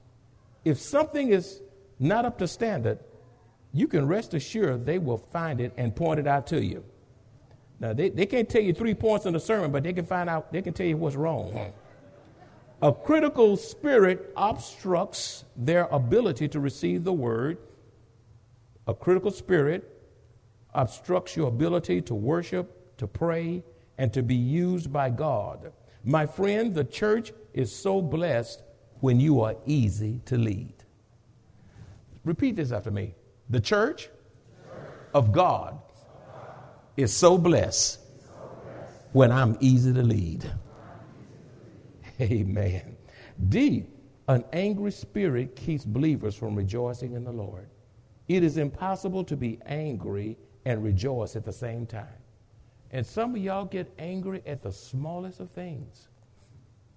If 0.64 0.80
something 0.80 1.30
is 1.30 1.62
not 2.00 2.26
up 2.26 2.38
to 2.40 2.48
standard, 2.48 3.00
you 3.74 3.88
can 3.88 4.08
rest 4.08 4.34
assured 4.34 4.86
they 4.86 5.00
will 5.00 5.18
find 5.18 5.60
it 5.60 5.74
and 5.78 5.96
point 5.96 6.20
it 6.20 6.28
out 6.28 6.48
to 6.48 6.64
you. 6.64 6.84
Now, 7.80 7.94
they, 7.94 8.10
they 8.10 8.26
can't 8.26 8.48
tell 8.48 8.62
you 8.62 8.74
three 8.74 8.94
points 8.94 9.26
in 9.26 9.34
the 9.34 9.40
sermon, 9.40 9.72
but 9.72 9.84
they 9.84 9.94
can 9.94 10.06
find 10.06 10.30
out, 10.30 10.52
they 10.52 10.62
can 10.62 10.74
tell 10.74 10.86
you 10.86 10.96
what's 10.96 11.16
wrong. 11.16 11.74
A 12.82 12.94
critical 12.94 13.58
spirit 13.58 14.32
obstructs 14.38 15.44
their 15.56 15.86
ability 15.86 16.48
to 16.50 16.60
receive 16.60 17.04
the 17.04 17.14
word. 17.14 17.58
A 18.88 18.94
critical 18.94 19.32
spirit 19.32 19.92
obstructs 20.74 21.36
your 21.36 21.48
ability 21.48 22.02
to 22.04 22.16
worship, 22.16 22.98
to 22.98 23.08
pray, 23.08 23.64
and 23.98 24.14
to 24.14 24.22
be 24.22 24.36
used 24.36 24.92
by 24.92 25.10
God. 25.10 25.72
My 26.06 26.28
friend, 26.28 26.74
the 26.74 26.84
church 26.84 27.34
is 27.54 27.76
so 27.76 28.02
blessed 28.02 28.62
when 29.00 29.20
you 29.20 29.42
are 29.42 29.56
easy 29.66 30.22
to 30.26 30.38
lead. 30.38 30.74
Repeat 32.24 32.56
this 32.56 32.72
after 32.72 32.92
me. 32.92 33.16
The 33.50 33.60
church 33.60 34.10
of 35.14 35.32
God 35.32 35.80
is 36.96 37.14
so 37.14 37.38
blessed 37.38 38.00
when 39.14 39.32
I'm 39.32 39.58
easy 39.60 39.94
to 39.94 40.04
lead. 40.04 40.50
Amen. 42.22 42.98
D, 43.50 43.86
an 44.28 44.44
angry 44.54 44.92
spirit 44.92 45.56
keeps 45.56 45.86
believers 45.86 46.36
from 46.36 46.56
rejoicing 46.56 47.14
in 47.14 47.24
the 47.24 47.32
Lord. 47.32 47.68
It 48.28 48.44
is 48.44 48.58
impossible 48.58 49.24
to 49.26 49.36
be 49.36 49.60
angry 49.66 50.38
and 50.66 50.84
rejoice 50.84 51.36
at 51.36 51.46
the 51.46 51.54
same 51.54 51.86
time. 51.86 52.08
And 52.92 53.06
some 53.06 53.36
of 53.36 53.42
y'all 53.42 53.66
get 53.66 53.92
angry 54.00 54.42
at 54.46 54.62
the 54.62 54.72
smallest 54.72 55.40
of 55.40 55.50
things. 55.52 56.08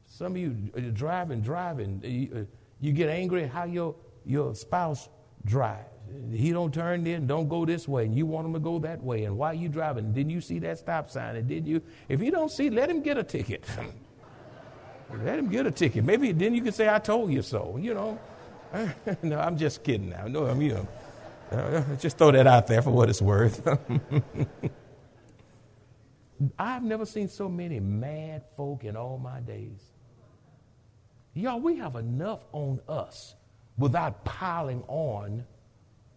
Some 0.07 0.33
of 0.33 0.39
you 0.39 0.57
uh, 0.77 0.81
driving, 0.93 1.41
driving, 1.41 2.01
you, 2.05 2.31
uh, 2.35 2.45
you 2.81 2.93
get 2.93 3.09
angry 3.09 3.45
at 3.45 3.51
how 3.51 3.65
your, 3.65 3.95
your 4.25 4.55
spouse 4.55 5.09
drives. 5.45 5.87
He 6.33 6.53
don't 6.53 6.73
turn 6.73 7.07
in, 7.07 7.27
don't 7.27 7.49
go 7.49 7.67
this 7.67 7.87
way, 7.87 8.07
and 8.07 8.15
you 8.15 8.25
want 8.25 8.47
him 8.47 8.55
to 8.55 8.59
go 8.59 8.79
that 8.79 9.03
way. 9.03 9.25
And 9.25 9.37
why 9.37 9.49
are 9.49 9.55
you 9.55 9.69
driving? 9.69 10.13
Didn't 10.13 10.31
you 10.31 10.41
see 10.41 10.59
that 10.61 10.79
stop 10.79 11.11
sign? 11.11 11.37
And 11.37 11.47
did 11.47 11.67
you? 11.67 11.83
If 12.09 12.23
you 12.23 12.31
don't 12.31 12.51
see, 12.51 12.71
let 12.71 12.89
him 12.89 13.03
get 13.03 13.19
a 13.19 13.23
ticket. 13.23 13.65
let 15.23 15.39
him 15.39 15.49
get 15.51 15.67
a 15.67 15.71
ticket. 15.71 16.05
Maybe 16.05 16.33
then 16.33 16.55
you 16.55 16.63
can 16.63 16.73
say, 16.73 16.89
"I 16.89 16.99
told 16.99 17.31
you 17.31 17.43
so." 17.43 17.77
You 17.77 17.95
know. 17.95 18.19
no, 19.23 19.39
I'm 19.39 19.57
just 19.57 19.83
kidding 19.83 20.11
now. 20.11 20.27
No, 20.29 20.47
I'm 20.47 20.61
you 20.63 20.75
know. 20.75 20.89
Uh, 21.51 21.97
just 22.01 22.19
throw 22.19 22.31
that 22.31 22.47
out 22.47 22.67
there 22.67 22.83
for 22.83 22.91
what 22.91 23.09
it's 23.11 23.23
worth. 23.23 23.67
I've 26.59 26.83
never 26.83 27.05
seen 27.05 27.29
so 27.29 27.49
many 27.49 27.81
mad 27.81 28.45
folk 28.57 28.85
in 28.85 28.97
all 28.97 29.19
my 29.19 29.41
days. 29.41 29.81
Y'all, 31.35 31.61
we 31.61 31.77
have 31.77 31.97
enough 31.97 32.41
on 32.53 32.81
us 32.89 33.35
without 33.77 34.25
piling 34.25 34.83
on 34.89 35.45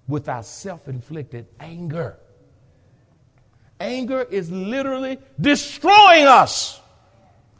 with 0.07 0.29
our 0.29 0.43
self 0.43 0.87
inflicted 0.87 1.47
anger. 1.59 2.17
Anger 3.79 4.21
is 4.23 4.51
literally 4.51 5.17
destroying 5.39 6.25
us. 6.25 6.79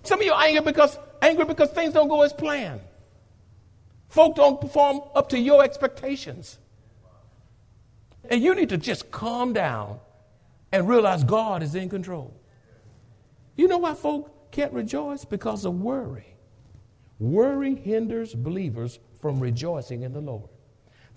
Some 0.03 0.19
of 0.19 0.25
you 0.25 0.33
are 0.33 0.43
angry 0.43 0.61
because, 0.61 0.97
angry 1.21 1.45
because 1.45 1.71
things 1.71 1.93
don't 1.93 2.07
go 2.07 2.21
as 2.21 2.33
planned. 2.33 2.81
Folk 4.09 4.35
don't 4.35 4.59
perform 4.59 5.01
up 5.15 5.29
to 5.29 5.39
your 5.39 5.63
expectations. 5.63 6.57
And 8.29 8.41
you 8.41 8.53
need 8.53 8.69
to 8.69 8.77
just 8.77 9.09
calm 9.09 9.53
down 9.53 9.99
and 10.71 10.87
realize 10.87 11.23
God 11.23 11.63
is 11.63 11.75
in 11.75 11.89
control. 11.89 12.40
You 13.55 13.67
know 13.67 13.79
why 13.79 13.93
folk 13.93 14.51
can't 14.51 14.73
rejoice? 14.73 15.25
Because 15.25 15.65
of 15.65 15.79
worry. 15.79 16.35
Worry 17.19 17.75
hinders 17.75 18.33
believers 18.33 18.99
from 19.19 19.39
rejoicing 19.39 20.01
in 20.03 20.13
the 20.13 20.21
Lord. 20.21 20.49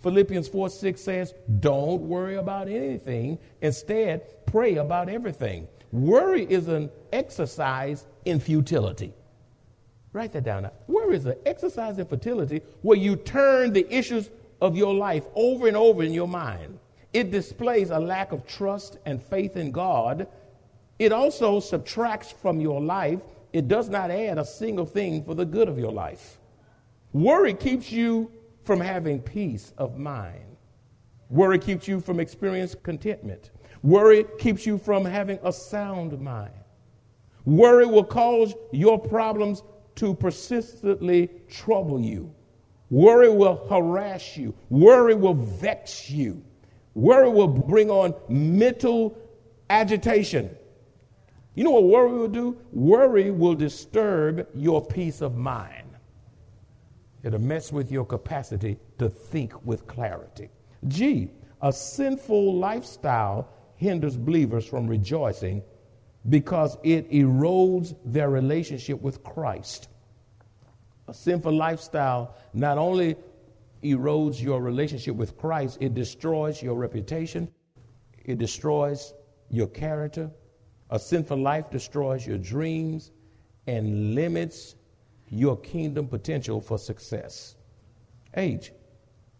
Philippians 0.02 0.48
4 0.48 0.68
6 0.68 1.00
says, 1.00 1.34
Don't 1.60 2.02
worry 2.02 2.36
about 2.36 2.68
anything. 2.68 3.38
Instead, 3.62 4.46
pray 4.46 4.76
about 4.76 5.08
everything. 5.08 5.66
Worry 5.92 6.44
is 6.44 6.68
an 6.68 6.90
exercise 7.12 8.06
in 8.24 8.38
futility. 8.38 9.14
Write 10.12 10.32
that 10.32 10.44
down. 10.44 10.64
Now. 10.64 10.72
Worry 10.86 11.16
is 11.16 11.24
an 11.24 11.36
exercise 11.46 11.98
in 11.98 12.06
futility 12.06 12.60
where 12.82 12.98
you 12.98 13.16
turn 13.16 13.72
the 13.72 13.86
issues 13.92 14.30
of 14.60 14.76
your 14.76 14.94
life 14.94 15.24
over 15.34 15.68
and 15.68 15.76
over 15.76 16.02
in 16.02 16.12
your 16.12 16.28
mind. 16.28 16.78
It 17.12 17.30
displays 17.30 17.90
a 17.90 17.98
lack 17.98 18.32
of 18.32 18.46
trust 18.46 18.98
and 19.06 19.22
faith 19.22 19.56
in 19.56 19.70
God. 19.70 20.26
It 20.98 21.12
also 21.12 21.60
subtracts 21.60 22.30
from 22.30 22.60
your 22.60 22.80
life. 22.80 23.20
It 23.52 23.68
does 23.68 23.88
not 23.88 24.10
add 24.10 24.38
a 24.38 24.44
single 24.44 24.86
thing 24.86 25.22
for 25.22 25.34
the 25.34 25.44
good 25.44 25.68
of 25.68 25.78
your 25.78 25.92
life. 25.92 26.38
Worry 27.12 27.54
keeps 27.54 27.90
you 27.90 28.30
from 28.62 28.80
having 28.80 29.20
peace 29.20 29.72
of 29.78 29.98
mind. 29.98 30.56
Worry 31.30 31.58
keeps 31.58 31.88
you 31.88 32.00
from 32.00 32.20
experiencing 32.20 32.80
contentment. 32.82 33.50
Worry 33.82 34.24
keeps 34.38 34.66
you 34.66 34.78
from 34.78 35.04
having 35.04 35.38
a 35.42 35.52
sound 35.52 36.18
mind. 36.20 36.52
Worry 37.44 37.86
will 37.86 38.04
cause 38.04 38.54
your 38.72 38.98
problems 38.98 39.62
to 39.96 40.14
persistently 40.14 41.28
trouble 41.48 42.00
you. 42.00 42.32
Worry 42.90 43.30
will 43.30 43.66
harass 43.68 44.36
you. 44.36 44.54
Worry 44.70 45.14
will 45.14 45.34
vex 45.34 46.10
you. 46.10 46.42
Worry 46.94 47.30
will 47.30 47.48
bring 47.48 47.90
on 47.90 48.14
mental 48.28 49.16
agitation. 49.68 50.56
You 51.54 51.64
know 51.64 51.70
what 51.70 51.84
worry 51.84 52.12
will 52.12 52.28
do? 52.28 52.56
Worry 52.72 53.30
will 53.30 53.54
disturb 53.54 54.46
your 54.54 54.84
peace 54.84 55.20
of 55.20 55.36
mind. 55.36 55.88
It'll 57.22 57.40
mess 57.40 57.72
with 57.72 57.90
your 57.90 58.04
capacity 58.04 58.76
to 58.98 59.08
think 59.08 59.64
with 59.64 59.86
clarity. 59.86 60.50
G, 60.88 61.30
a 61.62 61.72
sinful 61.72 62.56
lifestyle 62.56 63.48
hinders 63.76 64.16
believers 64.16 64.66
from 64.66 64.86
rejoicing 64.86 65.62
because 66.28 66.76
it 66.82 67.10
erodes 67.10 67.94
their 68.04 68.30
relationship 68.30 69.00
with 69.00 69.22
Christ. 69.22 69.88
A 71.08 71.14
sinful 71.14 71.52
lifestyle 71.52 72.36
not 72.52 72.78
only 72.78 73.16
erodes 73.82 74.42
your 74.42 74.60
relationship 74.60 75.14
with 75.14 75.36
Christ, 75.36 75.78
it 75.80 75.94
destroys 75.94 76.62
your 76.62 76.74
reputation, 76.74 77.48
it 78.24 78.38
destroys 78.38 79.14
your 79.50 79.66
character. 79.66 80.30
A 80.94 80.98
sinful 80.98 81.38
life 81.38 81.70
destroys 81.70 82.24
your 82.24 82.38
dreams 82.38 83.10
and 83.66 84.14
limits 84.14 84.76
your 85.28 85.56
kingdom 85.56 86.06
potential 86.06 86.60
for 86.60 86.78
success. 86.78 87.56
H. 88.34 88.70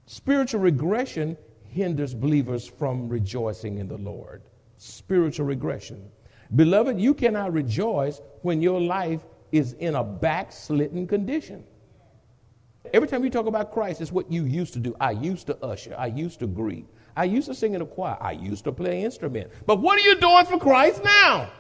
Spiritual 0.06 0.62
regression 0.62 1.36
hinders 1.68 2.12
believers 2.12 2.66
from 2.66 3.08
rejoicing 3.08 3.78
in 3.78 3.86
the 3.86 3.96
Lord. 3.96 4.42
Spiritual 4.78 5.46
regression. 5.46 6.10
Beloved, 6.56 7.00
you 7.00 7.14
cannot 7.14 7.52
rejoice 7.52 8.20
when 8.42 8.60
your 8.60 8.80
life 8.80 9.24
is 9.52 9.74
in 9.74 9.94
a 9.94 10.02
backslidden 10.02 11.06
condition. 11.06 11.62
Every 12.92 13.06
time 13.06 13.22
you 13.22 13.30
talk 13.30 13.46
about 13.46 13.70
Christ, 13.70 14.00
it's 14.00 14.10
what 14.10 14.28
you 14.30 14.44
used 14.44 14.72
to 14.72 14.80
do. 14.80 14.96
I 15.00 15.12
used 15.12 15.46
to 15.46 15.64
usher. 15.64 15.94
I 15.96 16.06
used 16.06 16.40
to 16.40 16.48
greet. 16.48 16.88
I 17.16 17.24
used 17.24 17.46
to 17.48 17.54
sing 17.54 17.74
in 17.74 17.82
a 17.82 17.86
choir. 17.86 18.16
I 18.20 18.32
used 18.32 18.64
to 18.64 18.72
play 18.72 18.98
an 18.98 19.04
instrument. 19.04 19.50
But 19.66 19.80
what 19.80 19.98
are 19.98 20.02
you 20.02 20.16
doing 20.16 20.46
for 20.46 20.58
Christ 20.58 21.02
now? 21.04 21.50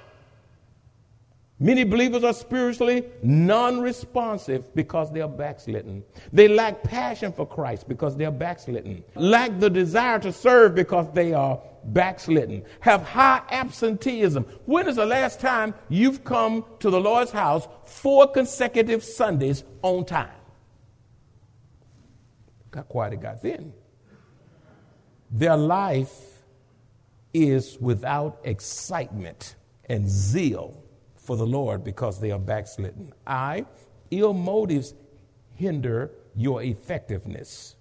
Many 1.60 1.84
believers 1.84 2.24
are 2.24 2.34
spiritually 2.34 3.04
non 3.22 3.80
responsive 3.80 4.74
because 4.74 5.12
they 5.12 5.20
are 5.20 5.28
backslidden. 5.28 6.02
They 6.32 6.48
lack 6.48 6.82
passion 6.82 7.32
for 7.32 7.46
Christ 7.46 7.88
because 7.88 8.16
they 8.16 8.24
are 8.24 8.32
backslidden. 8.32 9.04
Lack 9.14 9.60
the 9.60 9.70
desire 9.70 10.18
to 10.18 10.32
serve 10.32 10.74
because 10.74 11.06
they 11.14 11.32
are 11.32 11.60
backslidden. 11.84 12.64
Have 12.80 13.02
high 13.02 13.42
absenteeism. 13.50 14.44
When 14.66 14.88
is 14.88 14.96
the 14.96 15.06
last 15.06 15.38
time 15.38 15.74
you've 15.88 16.24
come 16.24 16.64
to 16.80 16.90
the 16.90 17.00
Lord's 17.00 17.30
house 17.30 17.68
four 17.84 18.26
consecutive 18.26 19.04
Sundays 19.04 19.62
on 19.82 20.04
time? 20.06 20.30
Got 22.72 22.88
quiet, 22.88 23.12
it 23.12 23.22
got 23.22 23.40
thin. 23.40 23.72
Their 25.34 25.56
life 25.56 26.44
is 27.32 27.76
without 27.80 28.38
excitement 28.44 29.56
and 29.86 30.08
zeal 30.08 30.80
for 31.16 31.36
the 31.36 31.44
Lord 31.44 31.82
because 31.82 32.20
they 32.20 32.30
are 32.30 32.38
backslidden. 32.38 33.12
I, 33.26 33.66
ill 34.12 34.32
motives 34.32 34.94
hinder 35.56 36.12
your 36.36 36.62
effectiveness 36.62 37.74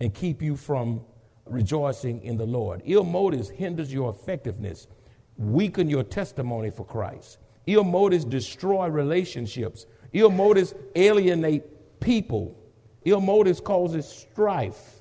and 0.00 0.12
keep 0.12 0.42
you 0.42 0.56
from 0.56 1.02
rejoicing 1.46 2.20
in 2.24 2.36
the 2.36 2.46
Lord. 2.46 2.82
Ill 2.84 3.04
motives 3.04 3.48
hinders 3.48 3.92
your 3.92 4.10
effectiveness, 4.10 4.88
weaken 5.36 5.88
your 5.88 6.02
testimony 6.02 6.70
for 6.70 6.84
Christ. 6.84 7.38
Ill 7.68 7.84
motives 7.84 8.24
destroy 8.24 8.88
relationships. 8.88 9.86
Ill 10.12 10.30
motives 10.30 10.74
alienate 10.96 12.00
people. 12.00 12.58
Ill 13.04 13.20
motives 13.20 13.60
causes 13.60 14.04
strife. 14.08 14.99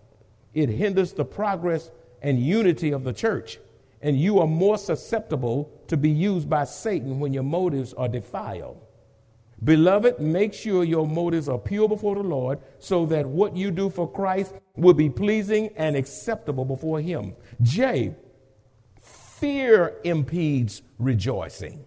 It 0.54 0.70
hinders 0.70 1.14
the 1.14 1.26
progress 1.26 1.92
and 2.22 2.40
unity 2.40 2.92
of 2.92 3.04
the 3.04 3.14
church. 3.14 3.60
And 4.02 4.20
you 4.20 4.40
are 4.40 4.48
more 4.48 4.78
susceptible 4.78 5.72
to 5.88 5.98
be 5.98 6.10
used 6.10 6.50
by 6.50 6.64
Satan 6.64 7.20
when 7.20 7.34
your 7.34 7.44
motives 7.44 7.94
are 7.94 8.08
defiled. 8.08 8.82
Beloved, 9.64 10.22
make 10.22 10.54
sure 10.54 10.86
your 10.86 11.06
motives 11.06 11.50
are 11.50 11.58
pure 11.58 11.90
before 11.90 12.16
the 12.16 12.24
Lord 12.24 12.60
so 12.80 13.06
that 13.08 13.26
what 13.26 13.58
you 13.58 13.72
do 13.72 13.90
for 13.90 14.10
Christ 14.10 14.54
will 14.78 14.94
be 14.94 15.10
pleasing 15.10 15.70
and 15.76 15.98
acceptable 15.98 16.64
before 16.64 17.02
Him. 17.02 17.36
J, 17.62 18.16
fear 19.02 19.98
impedes 20.06 20.82
rejoicing. 20.98 21.86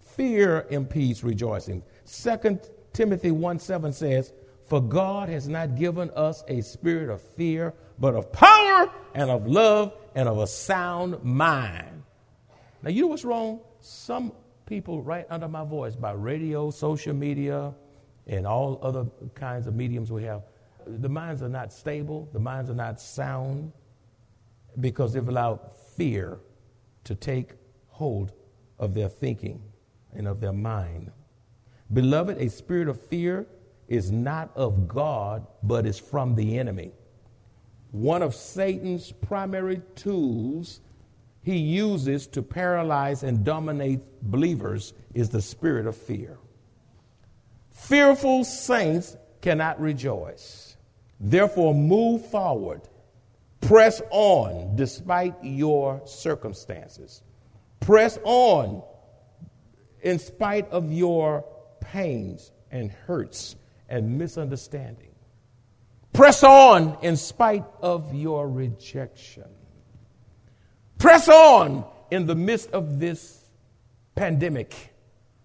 Fear 0.00 0.66
impedes 0.68 1.24
rejoicing. 1.24 1.82
2 2.06 2.60
Timothy 2.92 3.30
1 3.30 3.58
7 3.58 3.92
says, 3.92 4.32
For 4.68 4.82
God 4.82 5.30
has 5.30 5.48
not 5.48 5.76
given 5.76 6.10
us 6.10 6.44
a 6.46 6.60
spirit 6.60 7.08
of 7.08 7.22
fear, 7.22 7.74
but 7.98 8.14
of 8.14 8.32
power 8.32 8.90
and 9.14 9.30
of 9.30 9.46
love 9.46 9.92
and 10.14 10.28
of 10.28 10.38
a 10.38 10.46
sound 10.46 11.22
mind. 11.22 12.02
Now, 12.82 12.90
you 12.90 13.02
know 13.02 13.08
what's 13.08 13.24
wrong? 13.24 13.60
Some 13.80 14.32
people 14.66 15.02
right 15.02 15.26
under 15.30 15.48
my 15.48 15.64
voice 15.64 15.96
by 15.96 16.12
radio, 16.12 16.70
social 16.70 17.14
media, 17.14 17.74
and 18.26 18.46
all 18.46 18.78
other 18.82 19.06
kinds 19.34 19.66
of 19.66 19.74
mediums 19.74 20.10
we 20.10 20.22
have, 20.24 20.42
the 20.86 21.08
minds 21.08 21.42
are 21.42 21.48
not 21.48 21.72
stable, 21.72 22.28
the 22.32 22.38
minds 22.38 22.70
are 22.70 22.74
not 22.74 23.00
sound, 23.00 23.72
because 24.80 25.12
they've 25.12 25.28
allowed 25.28 25.60
fear 25.96 26.38
to 27.04 27.14
take 27.14 27.52
hold 27.88 28.32
of 28.78 28.94
their 28.94 29.08
thinking 29.08 29.62
and 30.14 30.26
of 30.26 30.40
their 30.40 30.52
mind. 30.52 31.10
Beloved, 31.92 32.38
a 32.38 32.48
spirit 32.48 32.88
of 32.88 33.00
fear 33.00 33.46
is 33.88 34.10
not 34.10 34.50
of 34.56 34.88
God, 34.88 35.46
but 35.62 35.86
is 35.86 35.98
from 35.98 36.34
the 36.34 36.58
enemy. 36.58 36.92
One 37.94 38.22
of 38.22 38.34
Satan's 38.34 39.12
primary 39.12 39.80
tools 39.94 40.80
he 41.44 41.56
uses 41.56 42.26
to 42.26 42.42
paralyze 42.42 43.22
and 43.22 43.44
dominate 43.44 44.00
believers 44.20 44.94
is 45.14 45.28
the 45.28 45.40
spirit 45.40 45.86
of 45.86 45.96
fear. 45.96 46.36
Fearful 47.70 48.42
saints 48.42 49.16
cannot 49.40 49.80
rejoice. 49.80 50.76
Therefore, 51.20 51.72
move 51.72 52.26
forward. 52.32 52.80
Press 53.60 54.02
on 54.10 54.74
despite 54.74 55.36
your 55.44 56.02
circumstances. 56.04 57.22
Press 57.78 58.18
on 58.24 58.82
in 60.02 60.18
spite 60.18 60.68
of 60.70 60.90
your 60.90 61.44
pains 61.78 62.50
and 62.72 62.90
hurts 62.90 63.54
and 63.88 64.18
misunderstanding. 64.18 65.13
Press 66.14 66.44
on 66.44 66.96
in 67.02 67.16
spite 67.16 67.64
of 67.82 68.14
your 68.14 68.48
rejection. 68.48 69.48
Press 70.96 71.28
on 71.28 71.84
in 72.12 72.26
the 72.26 72.36
midst 72.36 72.70
of 72.70 73.00
this 73.00 73.50
pandemic. 74.14 74.94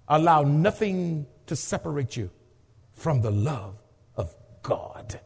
Allow 0.08 0.44
nothing 0.44 1.26
to 1.48 1.56
separate 1.56 2.16
you 2.16 2.30
from 2.94 3.20
the 3.22 3.32
love 3.32 3.82
of 4.16 4.36
God. 4.62 5.20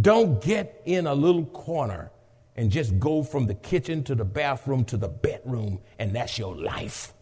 Don't 0.00 0.42
get 0.42 0.80
in 0.86 1.06
a 1.06 1.14
little 1.14 1.44
corner 1.44 2.10
and 2.56 2.70
just 2.70 2.98
go 2.98 3.22
from 3.22 3.46
the 3.46 3.54
kitchen 3.54 4.02
to 4.04 4.14
the 4.14 4.24
bathroom 4.24 4.86
to 4.86 4.96
the 4.96 5.08
bedroom, 5.08 5.80
and 5.98 6.14
that's 6.16 6.38
your 6.38 6.56
life. 6.56 7.12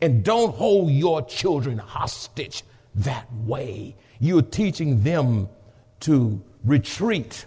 And 0.00 0.24
don't 0.24 0.54
hold 0.54 0.90
your 0.90 1.20
children 1.26 1.76
hostage 1.76 2.62
that 2.94 3.30
way. 3.32 3.94
You're 4.20 4.40
teaching 4.40 5.02
them 5.02 5.50
to 6.06 6.42
retreat, 6.64 7.46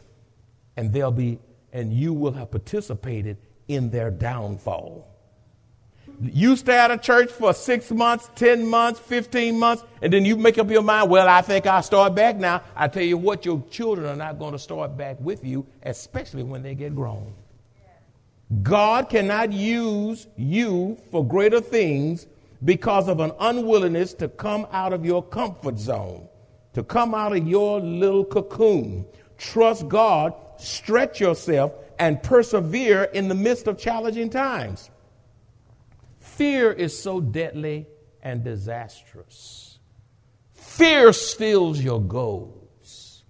and 0.77 0.91
they'll 0.93 1.11
be, 1.11 1.39
and 1.73 1.93
you 1.93 2.13
will 2.13 2.33
have 2.33 2.51
participated 2.51 3.37
in 3.67 3.89
their 3.89 4.11
downfall. 4.11 5.07
You 6.21 6.57
stay 6.57 6.77
out 6.77 6.91
of 6.91 7.01
church 7.01 7.31
for 7.31 7.53
six 7.53 7.91
months, 7.91 8.29
10 8.35 8.65
months, 8.67 8.99
15 8.99 9.57
months, 9.57 9.83
and 10.01 10.11
then 10.11 10.25
you 10.25 10.35
make 10.35 10.57
up 10.57 10.69
your 10.69 10.81
mind, 10.81 11.09
well, 11.09 11.29
I 11.29 11.41
think 11.41 11.65
I'll 11.65 11.81
start 11.81 12.13
back 12.15 12.35
now. 12.35 12.61
I 12.75 12.89
tell 12.89 13.03
you 13.03 13.17
what, 13.17 13.45
your 13.45 13.63
children 13.69 14.07
are 14.07 14.15
not 14.15 14.37
going 14.37 14.51
to 14.51 14.59
start 14.59 14.97
back 14.97 15.17
with 15.21 15.45
you, 15.45 15.65
especially 15.83 16.43
when 16.43 16.61
they 16.61 16.75
get 16.75 16.93
grown. 16.93 17.33
God 18.63 19.09
cannot 19.09 19.53
use 19.53 20.27
you 20.35 20.97
for 21.11 21.25
greater 21.25 21.61
things 21.61 22.27
because 22.65 23.07
of 23.07 23.21
an 23.21 23.31
unwillingness 23.39 24.13
to 24.15 24.27
come 24.27 24.67
out 24.71 24.91
of 24.91 25.05
your 25.05 25.23
comfort 25.23 25.77
zone, 25.77 26.27
to 26.73 26.83
come 26.83 27.13
out 27.15 27.35
of 27.35 27.47
your 27.47 27.79
little 27.79 28.25
cocoon. 28.25 29.05
Trust 29.37 29.87
God, 29.87 30.33
stretch 30.57 31.19
yourself, 31.19 31.73
and 31.97 32.21
persevere 32.21 33.03
in 33.03 33.27
the 33.27 33.35
midst 33.35 33.67
of 33.67 33.77
challenging 33.77 34.29
times. 34.29 34.89
Fear 36.19 36.71
is 36.71 36.97
so 36.97 37.19
deadly 37.19 37.87
and 38.21 38.43
disastrous. 38.43 39.79
Fear 40.53 41.13
steals 41.13 41.81
your 41.81 42.01
goals. 42.01 43.23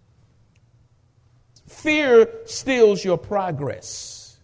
Fear 1.67 2.29
steals 2.45 3.03
your 3.03 3.17
progress. 3.17 4.37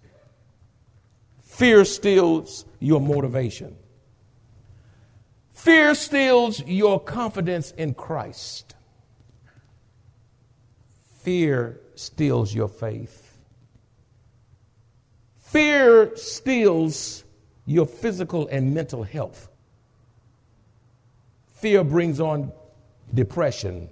Fear 1.43 1.85
steals 1.85 2.65
your 2.79 3.01
motivation. 3.01 3.75
Fear 5.51 5.95
steals 5.95 6.59
your 6.65 6.99
confidence 6.99 7.71
in 7.71 7.93
Christ. 7.93 8.74
Fear 11.25 11.81
steals 11.95 12.53
your 12.53 12.67
faith. 12.67 13.35
Fear 15.37 16.15
steals 16.17 17.23
your 17.65 17.87
physical 17.87 18.47
and 18.47 18.75
mental 18.75 19.01
health. 19.01 19.49
Fear 21.55 21.85
brings 21.85 22.19
on 22.19 22.51
depression 23.11 23.89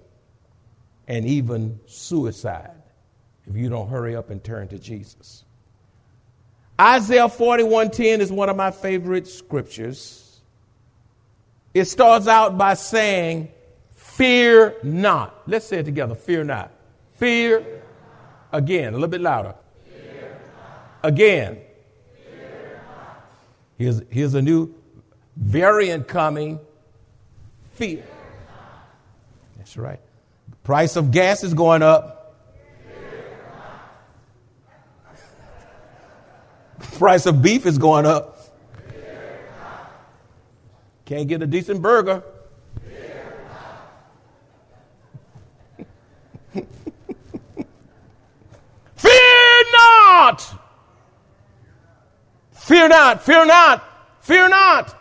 and 1.07 1.25
even 1.25 1.79
suicide 1.87 2.79
if 3.47 3.55
you 3.55 3.67
don't 3.67 3.89
hurry 3.89 4.15
up 4.15 4.29
and 4.29 4.43
turn 4.43 4.67
to 4.67 4.77
Jesus. 4.77 5.43
Isaiah 6.79 7.29
41:10 7.29 8.21
is 8.21 8.31
one 8.31 8.47
of 8.49 8.55
my 8.55 8.69
favorite 8.69 9.25
scriptures. 9.25 10.39
It 11.73 11.85
starts 11.85 12.27
out 12.27 12.59
by 12.59 12.75
saying, 12.75 13.51
"Fear 13.95 14.75
not." 14.83 15.41
Let's 15.47 15.65
say 15.65 15.79
it 15.79 15.85
together, 15.85 16.13
"Fear 16.13 16.43
not." 16.43 16.71
Fear 17.23 17.63
again, 18.51 18.89
a 18.89 18.97
little 18.97 19.07
bit 19.07 19.21
louder 19.21 19.55
again. 21.03 21.57
Here's, 23.77 24.01
here's 24.09 24.33
a 24.33 24.41
new 24.41 24.75
variant 25.37 26.05
coming 26.05 26.59
fear. 27.75 28.03
That's 29.55 29.77
right. 29.77 30.01
Price 30.65 30.97
of 30.97 31.11
gas 31.11 31.45
is 31.45 31.53
going 31.53 31.81
up. 31.81 32.35
Price 36.97 37.25
of 37.25 37.41
beef 37.41 37.65
is 37.65 37.77
going 37.77 38.05
up. 38.05 38.37
Can't 41.05 41.29
get 41.29 41.41
a 41.41 41.47
decent 41.47 41.81
burger. 41.81 42.21
Fear 48.95 49.63
not! 50.23 50.59
Fear 52.51 52.89
not, 52.89 53.23
fear 53.23 53.45
not, 53.45 53.83
fear 54.21 54.47
not. 54.47 54.95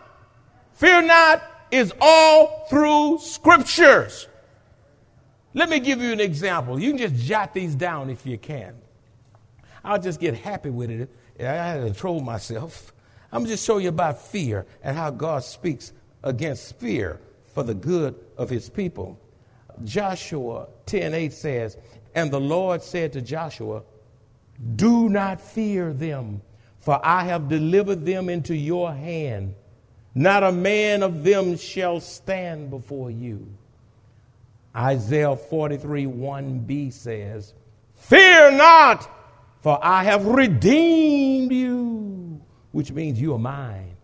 Fear 0.72 1.02
not 1.02 1.42
is 1.70 1.92
all 2.00 2.66
through 2.68 3.18
scriptures. 3.18 4.26
Let 5.54 5.68
me 5.68 5.78
give 5.78 6.00
you 6.00 6.12
an 6.12 6.20
example. 6.20 6.80
You 6.80 6.90
can 6.90 6.98
just 6.98 7.14
jot 7.24 7.54
these 7.54 7.74
down 7.76 8.10
if 8.10 8.26
you 8.26 8.36
can. 8.36 8.74
I'll 9.84 10.00
just 10.00 10.18
get 10.18 10.34
happy 10.34 10.70
with 10.70 10.90
it. 10.90 11.10
I 11.38 11.44
had 11.44 11.80
to 11.80 11.84
control 11.84 12.20
myself. 12.20 12.92
I'm 13.30 13.46
just 13.46 13.64
show 13.64 13.78
you 13.78 13.90
about 13.90 14.20
fear 14.20 14.66
and 14.82 14.96
how 14.96 15.10
God 15.10 15.44
speaks 15.44 15.92
against 16.24 16.78
fear 16.80 17.20
for 17.54 17.62
the 17.62 17.74
good 17.74 18.16
of 18.36 18.50
his 18.50 18.68
people. 18.68 19.18
Joshua 19.84 20.68
10:8 20.86 21.32
says, 21.32 21.76
"And 22.14 22.30
the 22.30 22.40
Lord 22.40 22.82
said 22.82 23.12
to 23.12 23.20
Joshua, 23.20 23.82
do 24.76 25.08
not 25.08 25.40
fear 25.40 25.92
them, 25.92 26.42
for 26.78 27.00
I 27.04 27.24
have 27.24 27.48
delivered 27.48 28.04
them 28.04 28.28
into 28.28 28.54
your 28.54 28.92
hand. 28.92 29.54
not 30.14 30.42
a 30.42 30.52
man 30.52 31.02
of 31.02 31.24
them 31.24 31.56
shall 31.56 31.98
stand 32.00 32.68
before 32.70 33.10
you. 33.10 33.46
Isaiah 34.76 35.36
43 35.36 36.04
1b 36.06 36.92
says, 36.92 37.54
Fear 37.94 38.52
not, 38.52 39.08
for 39.60 39.78
I 39.82 40.04
have 40.04 40.26
redeemed 40.26 41.52
you, 41.52 42.40
which 42.72 42.90
means 42.90 43.20
you 43.20 43.34
are 43.34 43.38
mine. 43.38 43.96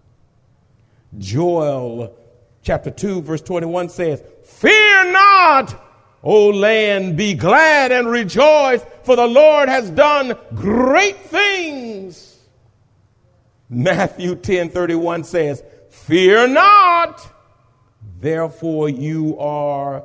Joel 1.18 2.14
chapter 2.62 2.90
2, 2.90 3.23
verse 3.23 3.42
21 3.42 3.88
says, 3.88 4.23
Fear 4.44 5.12
not, 5.12 5.85
O 6.23 6.49
land, 6.49 7.16
be 7.16 7.35
glad 7.35 7.92
and 7.92 8.09
rejoice, 8.09 8.85
for 9.09 9.16
the 9.16 9.27
Lord 9.27 9.71
has 9.71 9.88
done 9.88 10.37
great 10.55 11.16
things. 11.16 12.37
Matthew 13.71 14.35
10 14.35 14.68
31 14.68 15.25
says, 15.25 15.64
Fear 15.88 16.49
not, 16.49 17.27
therefore 18.21 18.90
you 18.90 19.38
are 19.38 20.05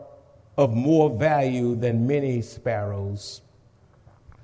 of 0.56 0.74
more 0.74 1.10
value 1.10 1.76
than 1.76 2.08
many 2.08 2.42
sparrows. 2.42 3.42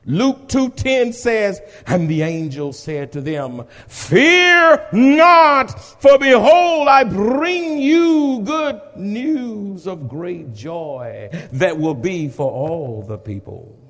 Luke 0.04 0.50
2:10 0.50 1.14
says, 1.14 1.62
and 1.88 2.10
the 2.10 2.24
angel 2.24 2.74
said 2.74 3.14
to 3.14 3.22
them, 3.22 3.66
Fear 3.88 4.88
not, 4.92 5.68
for 6.02 6.18
behold, 6.18 6.90
I 6.90 7.06
bring 7.06 7.78
you 7.78 8.42
good 8.44 8.82
news 8.98 9.88
of 9.88 10.10
great 10.10 10.54
joy 10.54 11.30
that 11.54 11.78
will 11.78 11.94
be 11.94 12.28
for 12.28 12.52
all 12.52 13.04
the 13.04 13.18
people. 13.18 13.89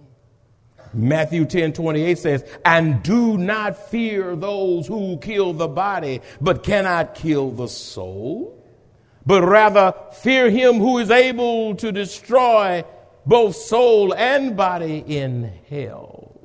Matthew 0.93 1.45
10 1.45 1.73
28 1.73 2.17
says, 2.17 2.43
And 2.65 3.03
do 3.03 3.37
not 3.37 3.89
fear 3.89 4.35
those 4.35 4.87
who 4.87 5.17
kill 5.17 5.53
the 5.53 5.67
body, 5.67 6.21
but 6.41 6.63
cannot 6.63 7.15
kill 7.15 7.51
the 7.51 7.67
soul, 7.67 8.63
but 9.25 9.43
rather 9.43 9.93
fear 10.13 10.49
him 10.49 10.75
who 10.77 10.97
is 10.97 11.11
able 11.11 11.75
to 11.75 11.91
destroy 11.91 12.83
both 13.25 13.55
soul 13.55 14.13
and 14.13 14.57
body 14.57 15.03
in 15.05 15.51
hell. 15.69 16.35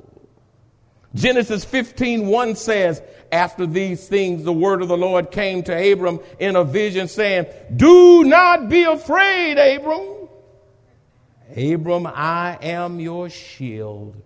Genesis 1.15 1.63
15 1.63 2.27
1 2.27 2.55
says, 2.55 3.01
After 3.31 3.65
these 3.65 4.07
things, 4.07 4.43
the 4.43 4.53
word 4.53 4.81
of 4.81 4.89
the 4.89 4.97
Lord 4.97 5.31
came 5.31 5.63
to 5.63 5.91
Abram 5.91 6.19
in 6.39 6.55
a 6.55 6.63
vision, 6.63 7.07
saying, 7.07 7.47
Do 7.75 8.25
not 8.25 8.69
be 8.69 8.83
afraid, 8.83 9.57
Abram. 9.57 10.27
Abram, 11.55 12.05
I 12.05 12.57
am 12.61 12.99
your 12.99 13.29
shield 13.29 14.21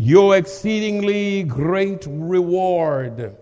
your 0.00 0.36
exceedingly 0.36 1.42
great 1.42 2.06
reward. 2.06 3.36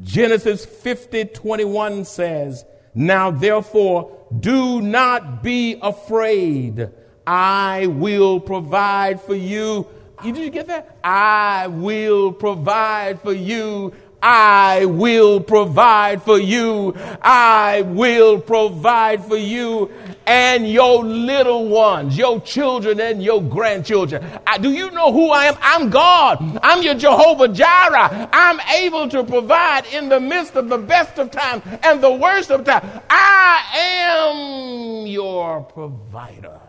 Genesis 0.00 0.66
50 0.66 1.26
21 1.26 2.04
says, 2.04 2.64
Now 2.92 3.30
therefore, 3.30 4.26
do 4.40 4.80
not 4.80 5.44
be 5.44 5.78
afraid. 5.80 6.90
I 7.24 7.86
will 7.86 8.40
provide 8.40 9.20
for 9.20 9.36
you. 9.36 9.86
Did 10.24 10.36
you 10.36 10.50
get 10.50 10.66
that? 10.66 10.98
I 11.04 11.68
will 11.68 12.32
provide 12.32 13.22
for 13.22 13.32
you 13.32 13.94
I 14.22 14.84
will 14.86 15.40
provide 15.40 16.22
for 16.22 16.38
you. 16.38 16.94
I 17.22 17.82
will 17.82 18.40
provide 18.40 19.24
for 19.24 19.36
you 19.36 19.92
and 20.26 20.68
your 20.70 21.04
little 21.04 21.68
ones, 21.68 22.18
your 22.18 22.40
children 22.40 23.00
and 23.00 23.22
your 23.22 23.42
grandchildren. 23.42 24.24
I, 24.46 24.58
do 24.58 24.70
you 24.72 24.90
know 24.90 25.12
who 25.12 25.30
I 25.30 25.46
am? 25.46 25.56
I'm 25.60 25.88
God. 25.88 26.60
I'm 26.62 26.82
your 26.82 26.94
Jehovah 26.94 27.48
Jireh. 27.48 28.28
I'm 28.32 28.60
able 28.82 29.08
to 29.08 29.24
provide 29.24 29.86
in 29.86 30.08
the 30.08 30.20
midst 30.20 30.54
of 30.56 30.68
the 30.68 30.78
best 30.78 31.18
of 31.18 31.30
times 31.30 31.62
and 31.82 32.02
the 32.02 32.12
worst 32.12 32.50
of 32.50 32.64
times. 32.64 32.84
I 33.08 33.64
am 33.74 35.06
your 35.06 35.62
provider. 35.62 36.60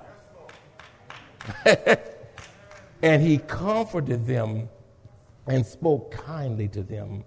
and 3.01 3.21
he 3.21 3.39
comforted 3.39 4.25
them 4.25 4.69
and 5.47 5.65
spoke 5.65 6.11
kindly 6.11 6.67
to 6.69 6.83
them. 6.83 7.25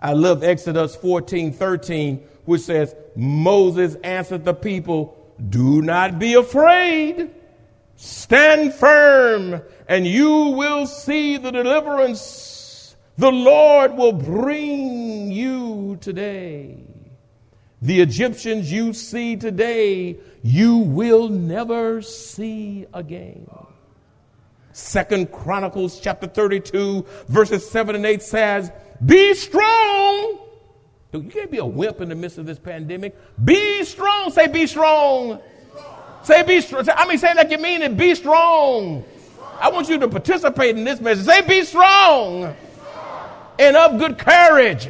I 0.00 0.12
love 0.12 0.42
Exodus 0.42 0.96
14 0.96 1.52
13, 1.52 2.16
which 2.44 2.62
says, 2.62 2.94
Moses 3.14 3.96
answered 4.02 4.44
the 4.44 4.54
people, 4.54 5.16
Do 5.48 5.82
not 5.82 6.18
be 6.18 6.34
afraid. 6.34 7.30
Stand 7.96 8.72
firm, 8.72 9.60
and 9.86 10.06
you 10.06 10.30
will 10.56 10.86
see 10.86 11.36
the 11.36 11.50
deliverance 11.50 12.50
the 13.20 13.30
Lord 13.30 13.98
will 13.98 14.14
bring 14.14 15.30
you 15.30 15.98
today. 16.00 16.78
The 17.82 18.00
Egyptians 18.00 18.72
you 18.72 18.94
see 18.94 19.36
today, 19.36 20.16
you 20.42 20.78
will 20.78 21.28
never 21.28 22.00
see 22.00 22.86
again. 22.94 23.46
Second 24.72 25.32
Chronicles 25.32 26.00
chapter 26.00 26.26
32, 26.26 27.04
verses 27.28 27.68
7 27.68 27.94
and 27.96 28.06
8 28.06 28.22
says, 28.22 28.70
be 29.04 29.34
strong. 29.34 30.38
You 31.12 31.22
can't 31.24 31.50
be 31.50 31.58
a 31.58 31.64
wimp 31.64 32.00
in 32.00 32.08
the 32.08 32.14
midst 32.14 32.38
of 32.38 32.46
this 32.46 32.58
pandemic. 32.58 33.16
Be 33.42 33.82
strong. 33.84 34.30
Say, 34.30 34.46
be 34.46 34.66
strong. 34.66 35.40
Say, 36.22 36.42
be 36.44 36.60
strong. 36.60 36.88
I 36.94 37.08
mean, 37.08 37.18
say 37.18 37.34
like 37.34 37.50
you 37.50 37.58
mean 37.58 37.82
it. 37.82 37.96
Be 37.96 38.14
strong. 38.14 39.04
I 39.58 39.70
want 39.70 39.88
you 39.88 39.98
to 39.98 40.08
participate 40.08 40.76
in 40.76 40.84
this 40.84 41.00
message. 41.00 41.26
Say, 41.26 41.40
be 41.46 41.64
strong 41.64 42.54
and 43.58 43.76
of 43.76 43.98
good 43.98 44.18
courage. 44.18 44.88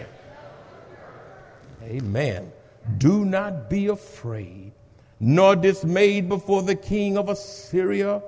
Amen. 1.83 2.53
Do 2.99 3.25
not 3.25 3.69
be 3.69 3.89
afraid, 3.89 4.73
nor 5.19 5.57
dismayed 5.57 6.29
before 6.29 6.63
the 6.63 6.77
king 6.77 7.19
of 7.19 7.29
Assyria, 7.29 8.23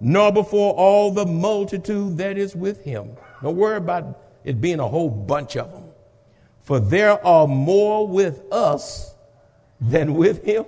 nor 0.00 0.32
before 0.32 0.72
all 0.74 1.10
the 1.10 1.26
multitude 1.26 2.16
that 2.16 2.38
is 2.38 2.56
with 2.56 2.82
him. 2.82 3.16
Don't 3.42 3.56
worry 3.56 3.76
about 3.76 4.18
it 4.44 4.60
being 4.60 4.80
a 4.80 4.88
whole 4.88 5.10
bunch 5.10 5.56
of 5.56 5.70
them. 5.72 5.84
For 6.62 6.80
there 6.80 7.24
are 7.26 7.46
more 7.46 8.06
with 8.06 8.42
us 8.52 9.14
than 9.80 10.14
with 10.14 10.44
him. 10.44 10.64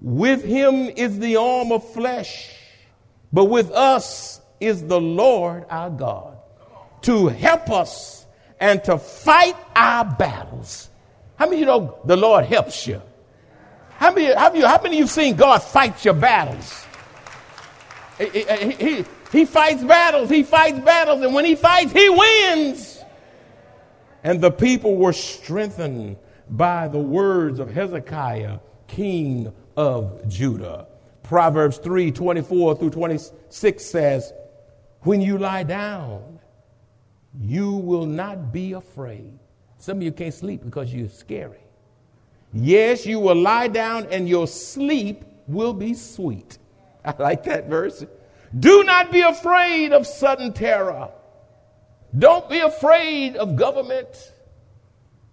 With 0.00 0.42
him 0.44 0.88
is 0.88 1.18
the 1.18 1.36
arm 1.36 1.70
of 1.70 1.88
flesh, 1.92 2.50
but 3.32 3.44
with 3.44 3.70
us 3.70 4.40
is 4.58 4.86
the 4.86 5.00
Lord 5.00 5.64
our 5.70 5.90
God 5.90 6.38
to 7.02 7.28
help 7.28 7.70
us 7.70 8.26
and 8.58 8.82
to 8.84 8.98
fight 8.98 9.56
our 9.74 10.04
battles. 10.04 10.88
How 11.36 11.46
many 11.46 11.56
of 11.56 11.60
you 11.60 11.66
know 11.66 11.98
the 12.04 12.16
Lord 12.16 12.44
helps 12.44 12.86
you? 12.86 13.02
How 13.90 14.12
many, 14.12 14.32
how 14.32 14.52
many, 14.52 14.64
how 14.64 14.80
many 14.82 14.96
of 14.96 15.00
you 15.00 15.06
seen 15.06 15.36
God 15.36 15.62
fight 15.62 16.04
your 16.04 16.14
battles? 16.14 16.81
He, 18.18 18.44
he, 18.72 19.04
he 19.30 19.44
fights 19.44 19.82
battles. 19.82 20.28
He 20.28 20.42
fights 20.42 20.78
battles. 20.80 21.22
And 21.22 21.34
when 21.34 21.44
he 21.44 21.54
fights, 21.54 21.92
he 21.92 22.08
wins. 22.08 23.02
And 24.24 24.40
the 24.40 24.50
people 24.50 24.96
were 24.96 25.12
strengthened 25.12 26.16
by 26.50 26.88
the 26.88 26.98
words 26.98 27.58
of 27.58 27.70
Hezekiah, 27.70 28.58
king 28.86 29.52
of 29.76 30.28
Judah. 30.28 30.86
Proverbs 31.22 31.78
3 31.78 32.10
24 32.12 32.76
through 32.76 32.90
26 32.90 33.84
says, 33.84 34.32
When 35.00 35.20
you 35.20 35.38
lie 35.38 35.62
down, 35.62 36.38
you 37.40 37.72
will 37.72 38.06
not 38.06 38.52
be 38.52 38.72
afraid. 38.72 39.38
Some 39.78 39.98
of 39.98 40.02
you 40.02 40.12
can't 40.12 40.34
sleep 40.34 40.62
because 40.64 40.92
you're 40.92 41.08
scary. 41.08 41.58
Yes, 42.52 43.06
you 43.06 43.18
will 43.18 43.40
lie 43.40 43.68
down 43.68 44.06
and 44.10 44.28
your 44.28 44.46
sleep 44.46 45.24
will 45.46 45.72
be 45.72 45.94
sweet. 45.94 46.58
I 47.04 47.14
like 47.18 47.44
that 47.44 47.68
verse. 47.68 48.04
Do 48.58 48.84
not 48.84 49.10
be 49.10 49.20
afraid 49.20 49.92
of 49.92 50.06
sudden 50.06 50.52
terror. 50.52 51.10
Don't 52.16 52.48
be 52.48 52.58
afraid 52.58 53.36
of 53.36 53.56
government. 53.56 54.32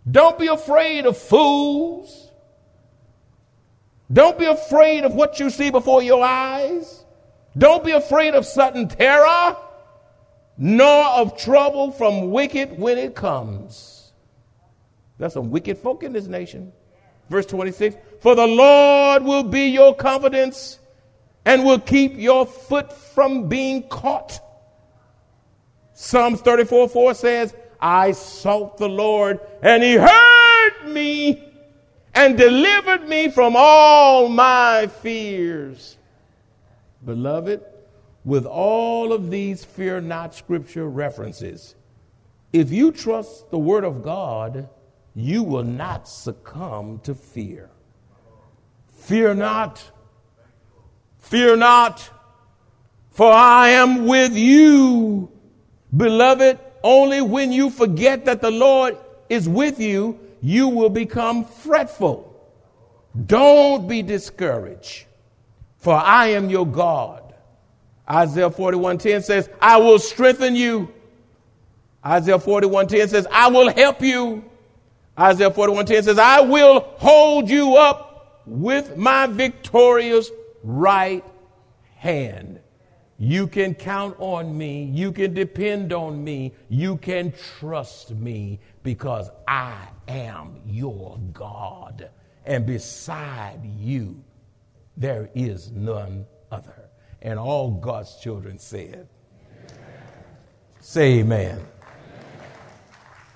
Don't 0.09 0.39
be 0.39 0.47
afraid 0.47 1.05
of 1.05 1.17
fools. 1.17 2.31
Don't 4.11 4.39
be 4.39 4.45
afraid 4.45 5.03
of 5.03 5.13
what 5.13 5.39
you 5.39 5.49
see 5.49 5.69
before 5.69 6.01
your 6.01 6.23
eyes. 6.23 7.03
Don't 7.57 7.83
be 7.83 7.91
afraid 7.91 8.33
of 8.33 8.45
sudden 8.45 8.87
terror, 8.87 9.57
nor 10.57 11.05
of 11.05 11.37
trouble 11.37 11.91
from 11.91 12.31
wicked 12.31 12.79
when 12.79 12.97
it 12.97 13.15
comes. 13.15 14.11
There's 15.17 15.33
some 15.33 15.51
wicked 15.51 15.77
folk 15.77 16.03
in 16.03 16.13
this 16.13 16.27
nation. 16.27 16.71
Verse 17.29 17.45
26 17.45 17.97
For 18.21 18.33
the 18.33 18.47
Lord 18.47 19.23
will 19.23 19.43
be 19.43 19.67
your 19.67 19.93
confidence 19.93 20.79
and 21.45 21.63
will 21.63 21.79
keep 21.79 22.17
your 22.17 22.45
foot 22.45 22.91
from 22.91 23.47
being 23.47 23.87
caught. 23.87 24.39
Psalms 25.93 26.41
34 26.41 26.89
4 26.89 27.13
says, 27.13 27.53
I 27.81 28.11
sought 28.11 28.77
the 28.77 28.89
Lord, 28.89 29.39
and 29.61 29.81
he 29.83 29.95
heard 29.95 30.87
me 30.87 31.43
and 32.13 32.37
delivered 32.37 33.07
me 33.07 33.29
from 33.29 33.55
all 33.57 34.27
my 34.27 34.87
fears. 34.87 35.97
Beloved, 37.05 37.63
with 38.25 38.45
all 38.45 39.13
of 39.13 39.29
these 39.29 39.63
fear 39.63 40.01
not 40.01 40.35
scripture 40.35 40.89
references, 40.89 41.75
if 42.51 42.71
you 42.71 42.91
trust 42.91 43.49
the 43.51 43.59
word 43.59 43.83
of 43.83 44.03
God, 44.03 44.67
you 45.15 45.43
will 45.43 45.63
not 45.63 46.07
succumb 46.07 46.99
to 47.03 47.15
fear. 47.15 47.69
Fear 48.89 49.35
not. 49.35 49.83
Fear 51.19 51.57
not, 51.57 52.09
for 53.11 53.31
I 53.31 53.69
am 53.69 54.07
with 54.07 54.35
you. 54.35 55.31
Beloved, 55.95 56.59
only 56.83 57.21
when 57.21 57.51
you 57.51 57.69
forget 57.69 58.25
that 58.25 58.41
the 58.41 58.51
Lord 58.51 58.97
is 59.27 59.47
with 59.47 59.79
you, 59.79 60.19
you 60.41 60.67
will 60.67 60.89
become 60.89 61.43
fretful. 61.43 62.25
Don't 63.25 63.87
be 63.87 64.01
discouraged, 64.01 65.05
for 65.77 65.93
I 65.93 66.27
am 66.27 66.49
your 66.49 66.65
God. 66.65 67.33
Isaiah 68.09 68.49
41:10 68.49 69.23
says, 69.23 69.49
I 69.61 69.77
will 69.77 69.99
strengthen 69.99 70.55
you. 70.55 70.91
Isaiah 72.05 72.39
41:10 72.39 73.09
says, 73.09 73.27
I 73.31 73.49
will 73.49 73.71
help 73.71 74.01
you. 74.01 74.43
Isaiah 75.19 75.51
41:10 75.51 76.03
says, 76.03 76.17
I 76.17 76.41
will 76.41 76.79
hold 76.97 77.49
you 77.49 77.75
up 77.75 78.41
with 78.45 78.95
my 78.95 79.27
victorious 79.27 80.29
right 80.63 81.23
hand. 81.95 82.59
You 83.17 83.47
can 83.47 83.75
count 83.75 84.15
on 84.19 84.57
me. 84.57 84.85
You 84.85 85.11
can 85.11 85.33
depend 85.33 85.91
on 85.91 86.23
me. 86.23 86.53
You 86.69 86.97
can 86.97 87.33
trust 87.59 88.11
me 88.11 88.59
because 88.81 89.29
I 89.47 89.87
am 90.07 90.61
your 90.65 91.19
God. 91.33 92.09
And 92.45 92.65
beside 92.65 93.59
you, 93.77 94.23
there 94.95 95.29
is 95.35 95.71
none 95.71 96.25
other. 96.49 96.89
And 97.21 97.37
all 97.37 97.71
God's 97.71 98.15
children 98.15 98.57
said, 98.57 99.07
Say 100.79 101.19
amen. 101.19 101.59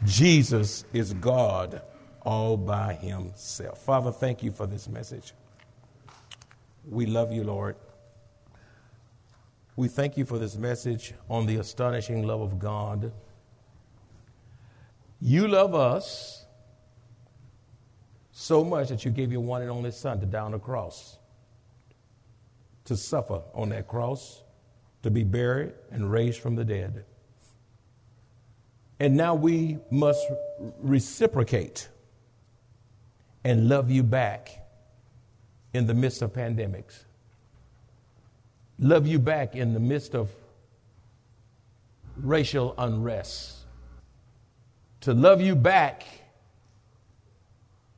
Jesus 0.06 0.86
is 0.94 1.14
God 1.14 1.82
all 2.22 2.56
by 2.56 2.94
himself. 2.94 3.80
Father, 3.80 4.12
thank 4.12 4.44
you 4.44 4.52
for 4.52 4.66
this 4.66 4.88
message. 4.88 5.34
We 6.90 7.06
love 7.06 7.32
you, 7.32 7.44
Lord. 7.44 7.76
We 9.76 9.88
thank 9.88 10.18
you 10.18 10.26
for 10.26 10.38
this 10.38 10.56
message 10.56 11.14
on 11.30 11.46
the 11.46 11.58
astonishing 11.58 12.24
love 12.28 12.42
of 12.42 12.60
God. 12.60 13.12
You 15.20 15.48
love 15.48 15.74
us 15.74 16.46
so 18.32 18.64
much 18.64 18.90
that 18.90 19.06
you 19.06 19.12
gave 19.12 19.32
your 19.32 19.42
one 19.42 19.62
and 19.62 19.72
only 19.72 19.92
Son 19.92 20.20
to 20.20 20.26
die 20.26 20.42
on 20.42 20.52
the 20.52 20.60
cross, 20.60 21.18
to 22.86 22.98
suffer 22.98 23.42
on 23.54 23.70
that 23.70 23.88
cross, 23.88 24.44
to 25.02 25.10
be 25.10 25.24
buried 25.24 25.74
and 25.92 26.12
raised 26.12 26.40
from 26.40 26.56
the 26.56 26.66
dead. 26.66 27.06
And 29.00 29.16
now 29.16 29.34
we 29.34 29.80
must 29.90 30.26
reciprocate 30.80 31.90
and 33.44 33.70
love 33.70 33.90
you 33.90 34.04
back 34.04 34.63
in 35.74 35.88
the 35.88 35.94
midst 35.94 36.22
of 36.22 36.34
pandemics. 36.34 37.04
Love 38.80 39.08
you 39.08 39.20
back 39.20 39.56
in 39.56 39.74
the 39.74 39.80
midst 39.80 40.14
of 40.16 40.30
racial 42.18 42.74
unrest. 42.78 43.58
To 45.02 45.14
love 45.14 45.42
you 45.42 45.56
back 45.56 46.06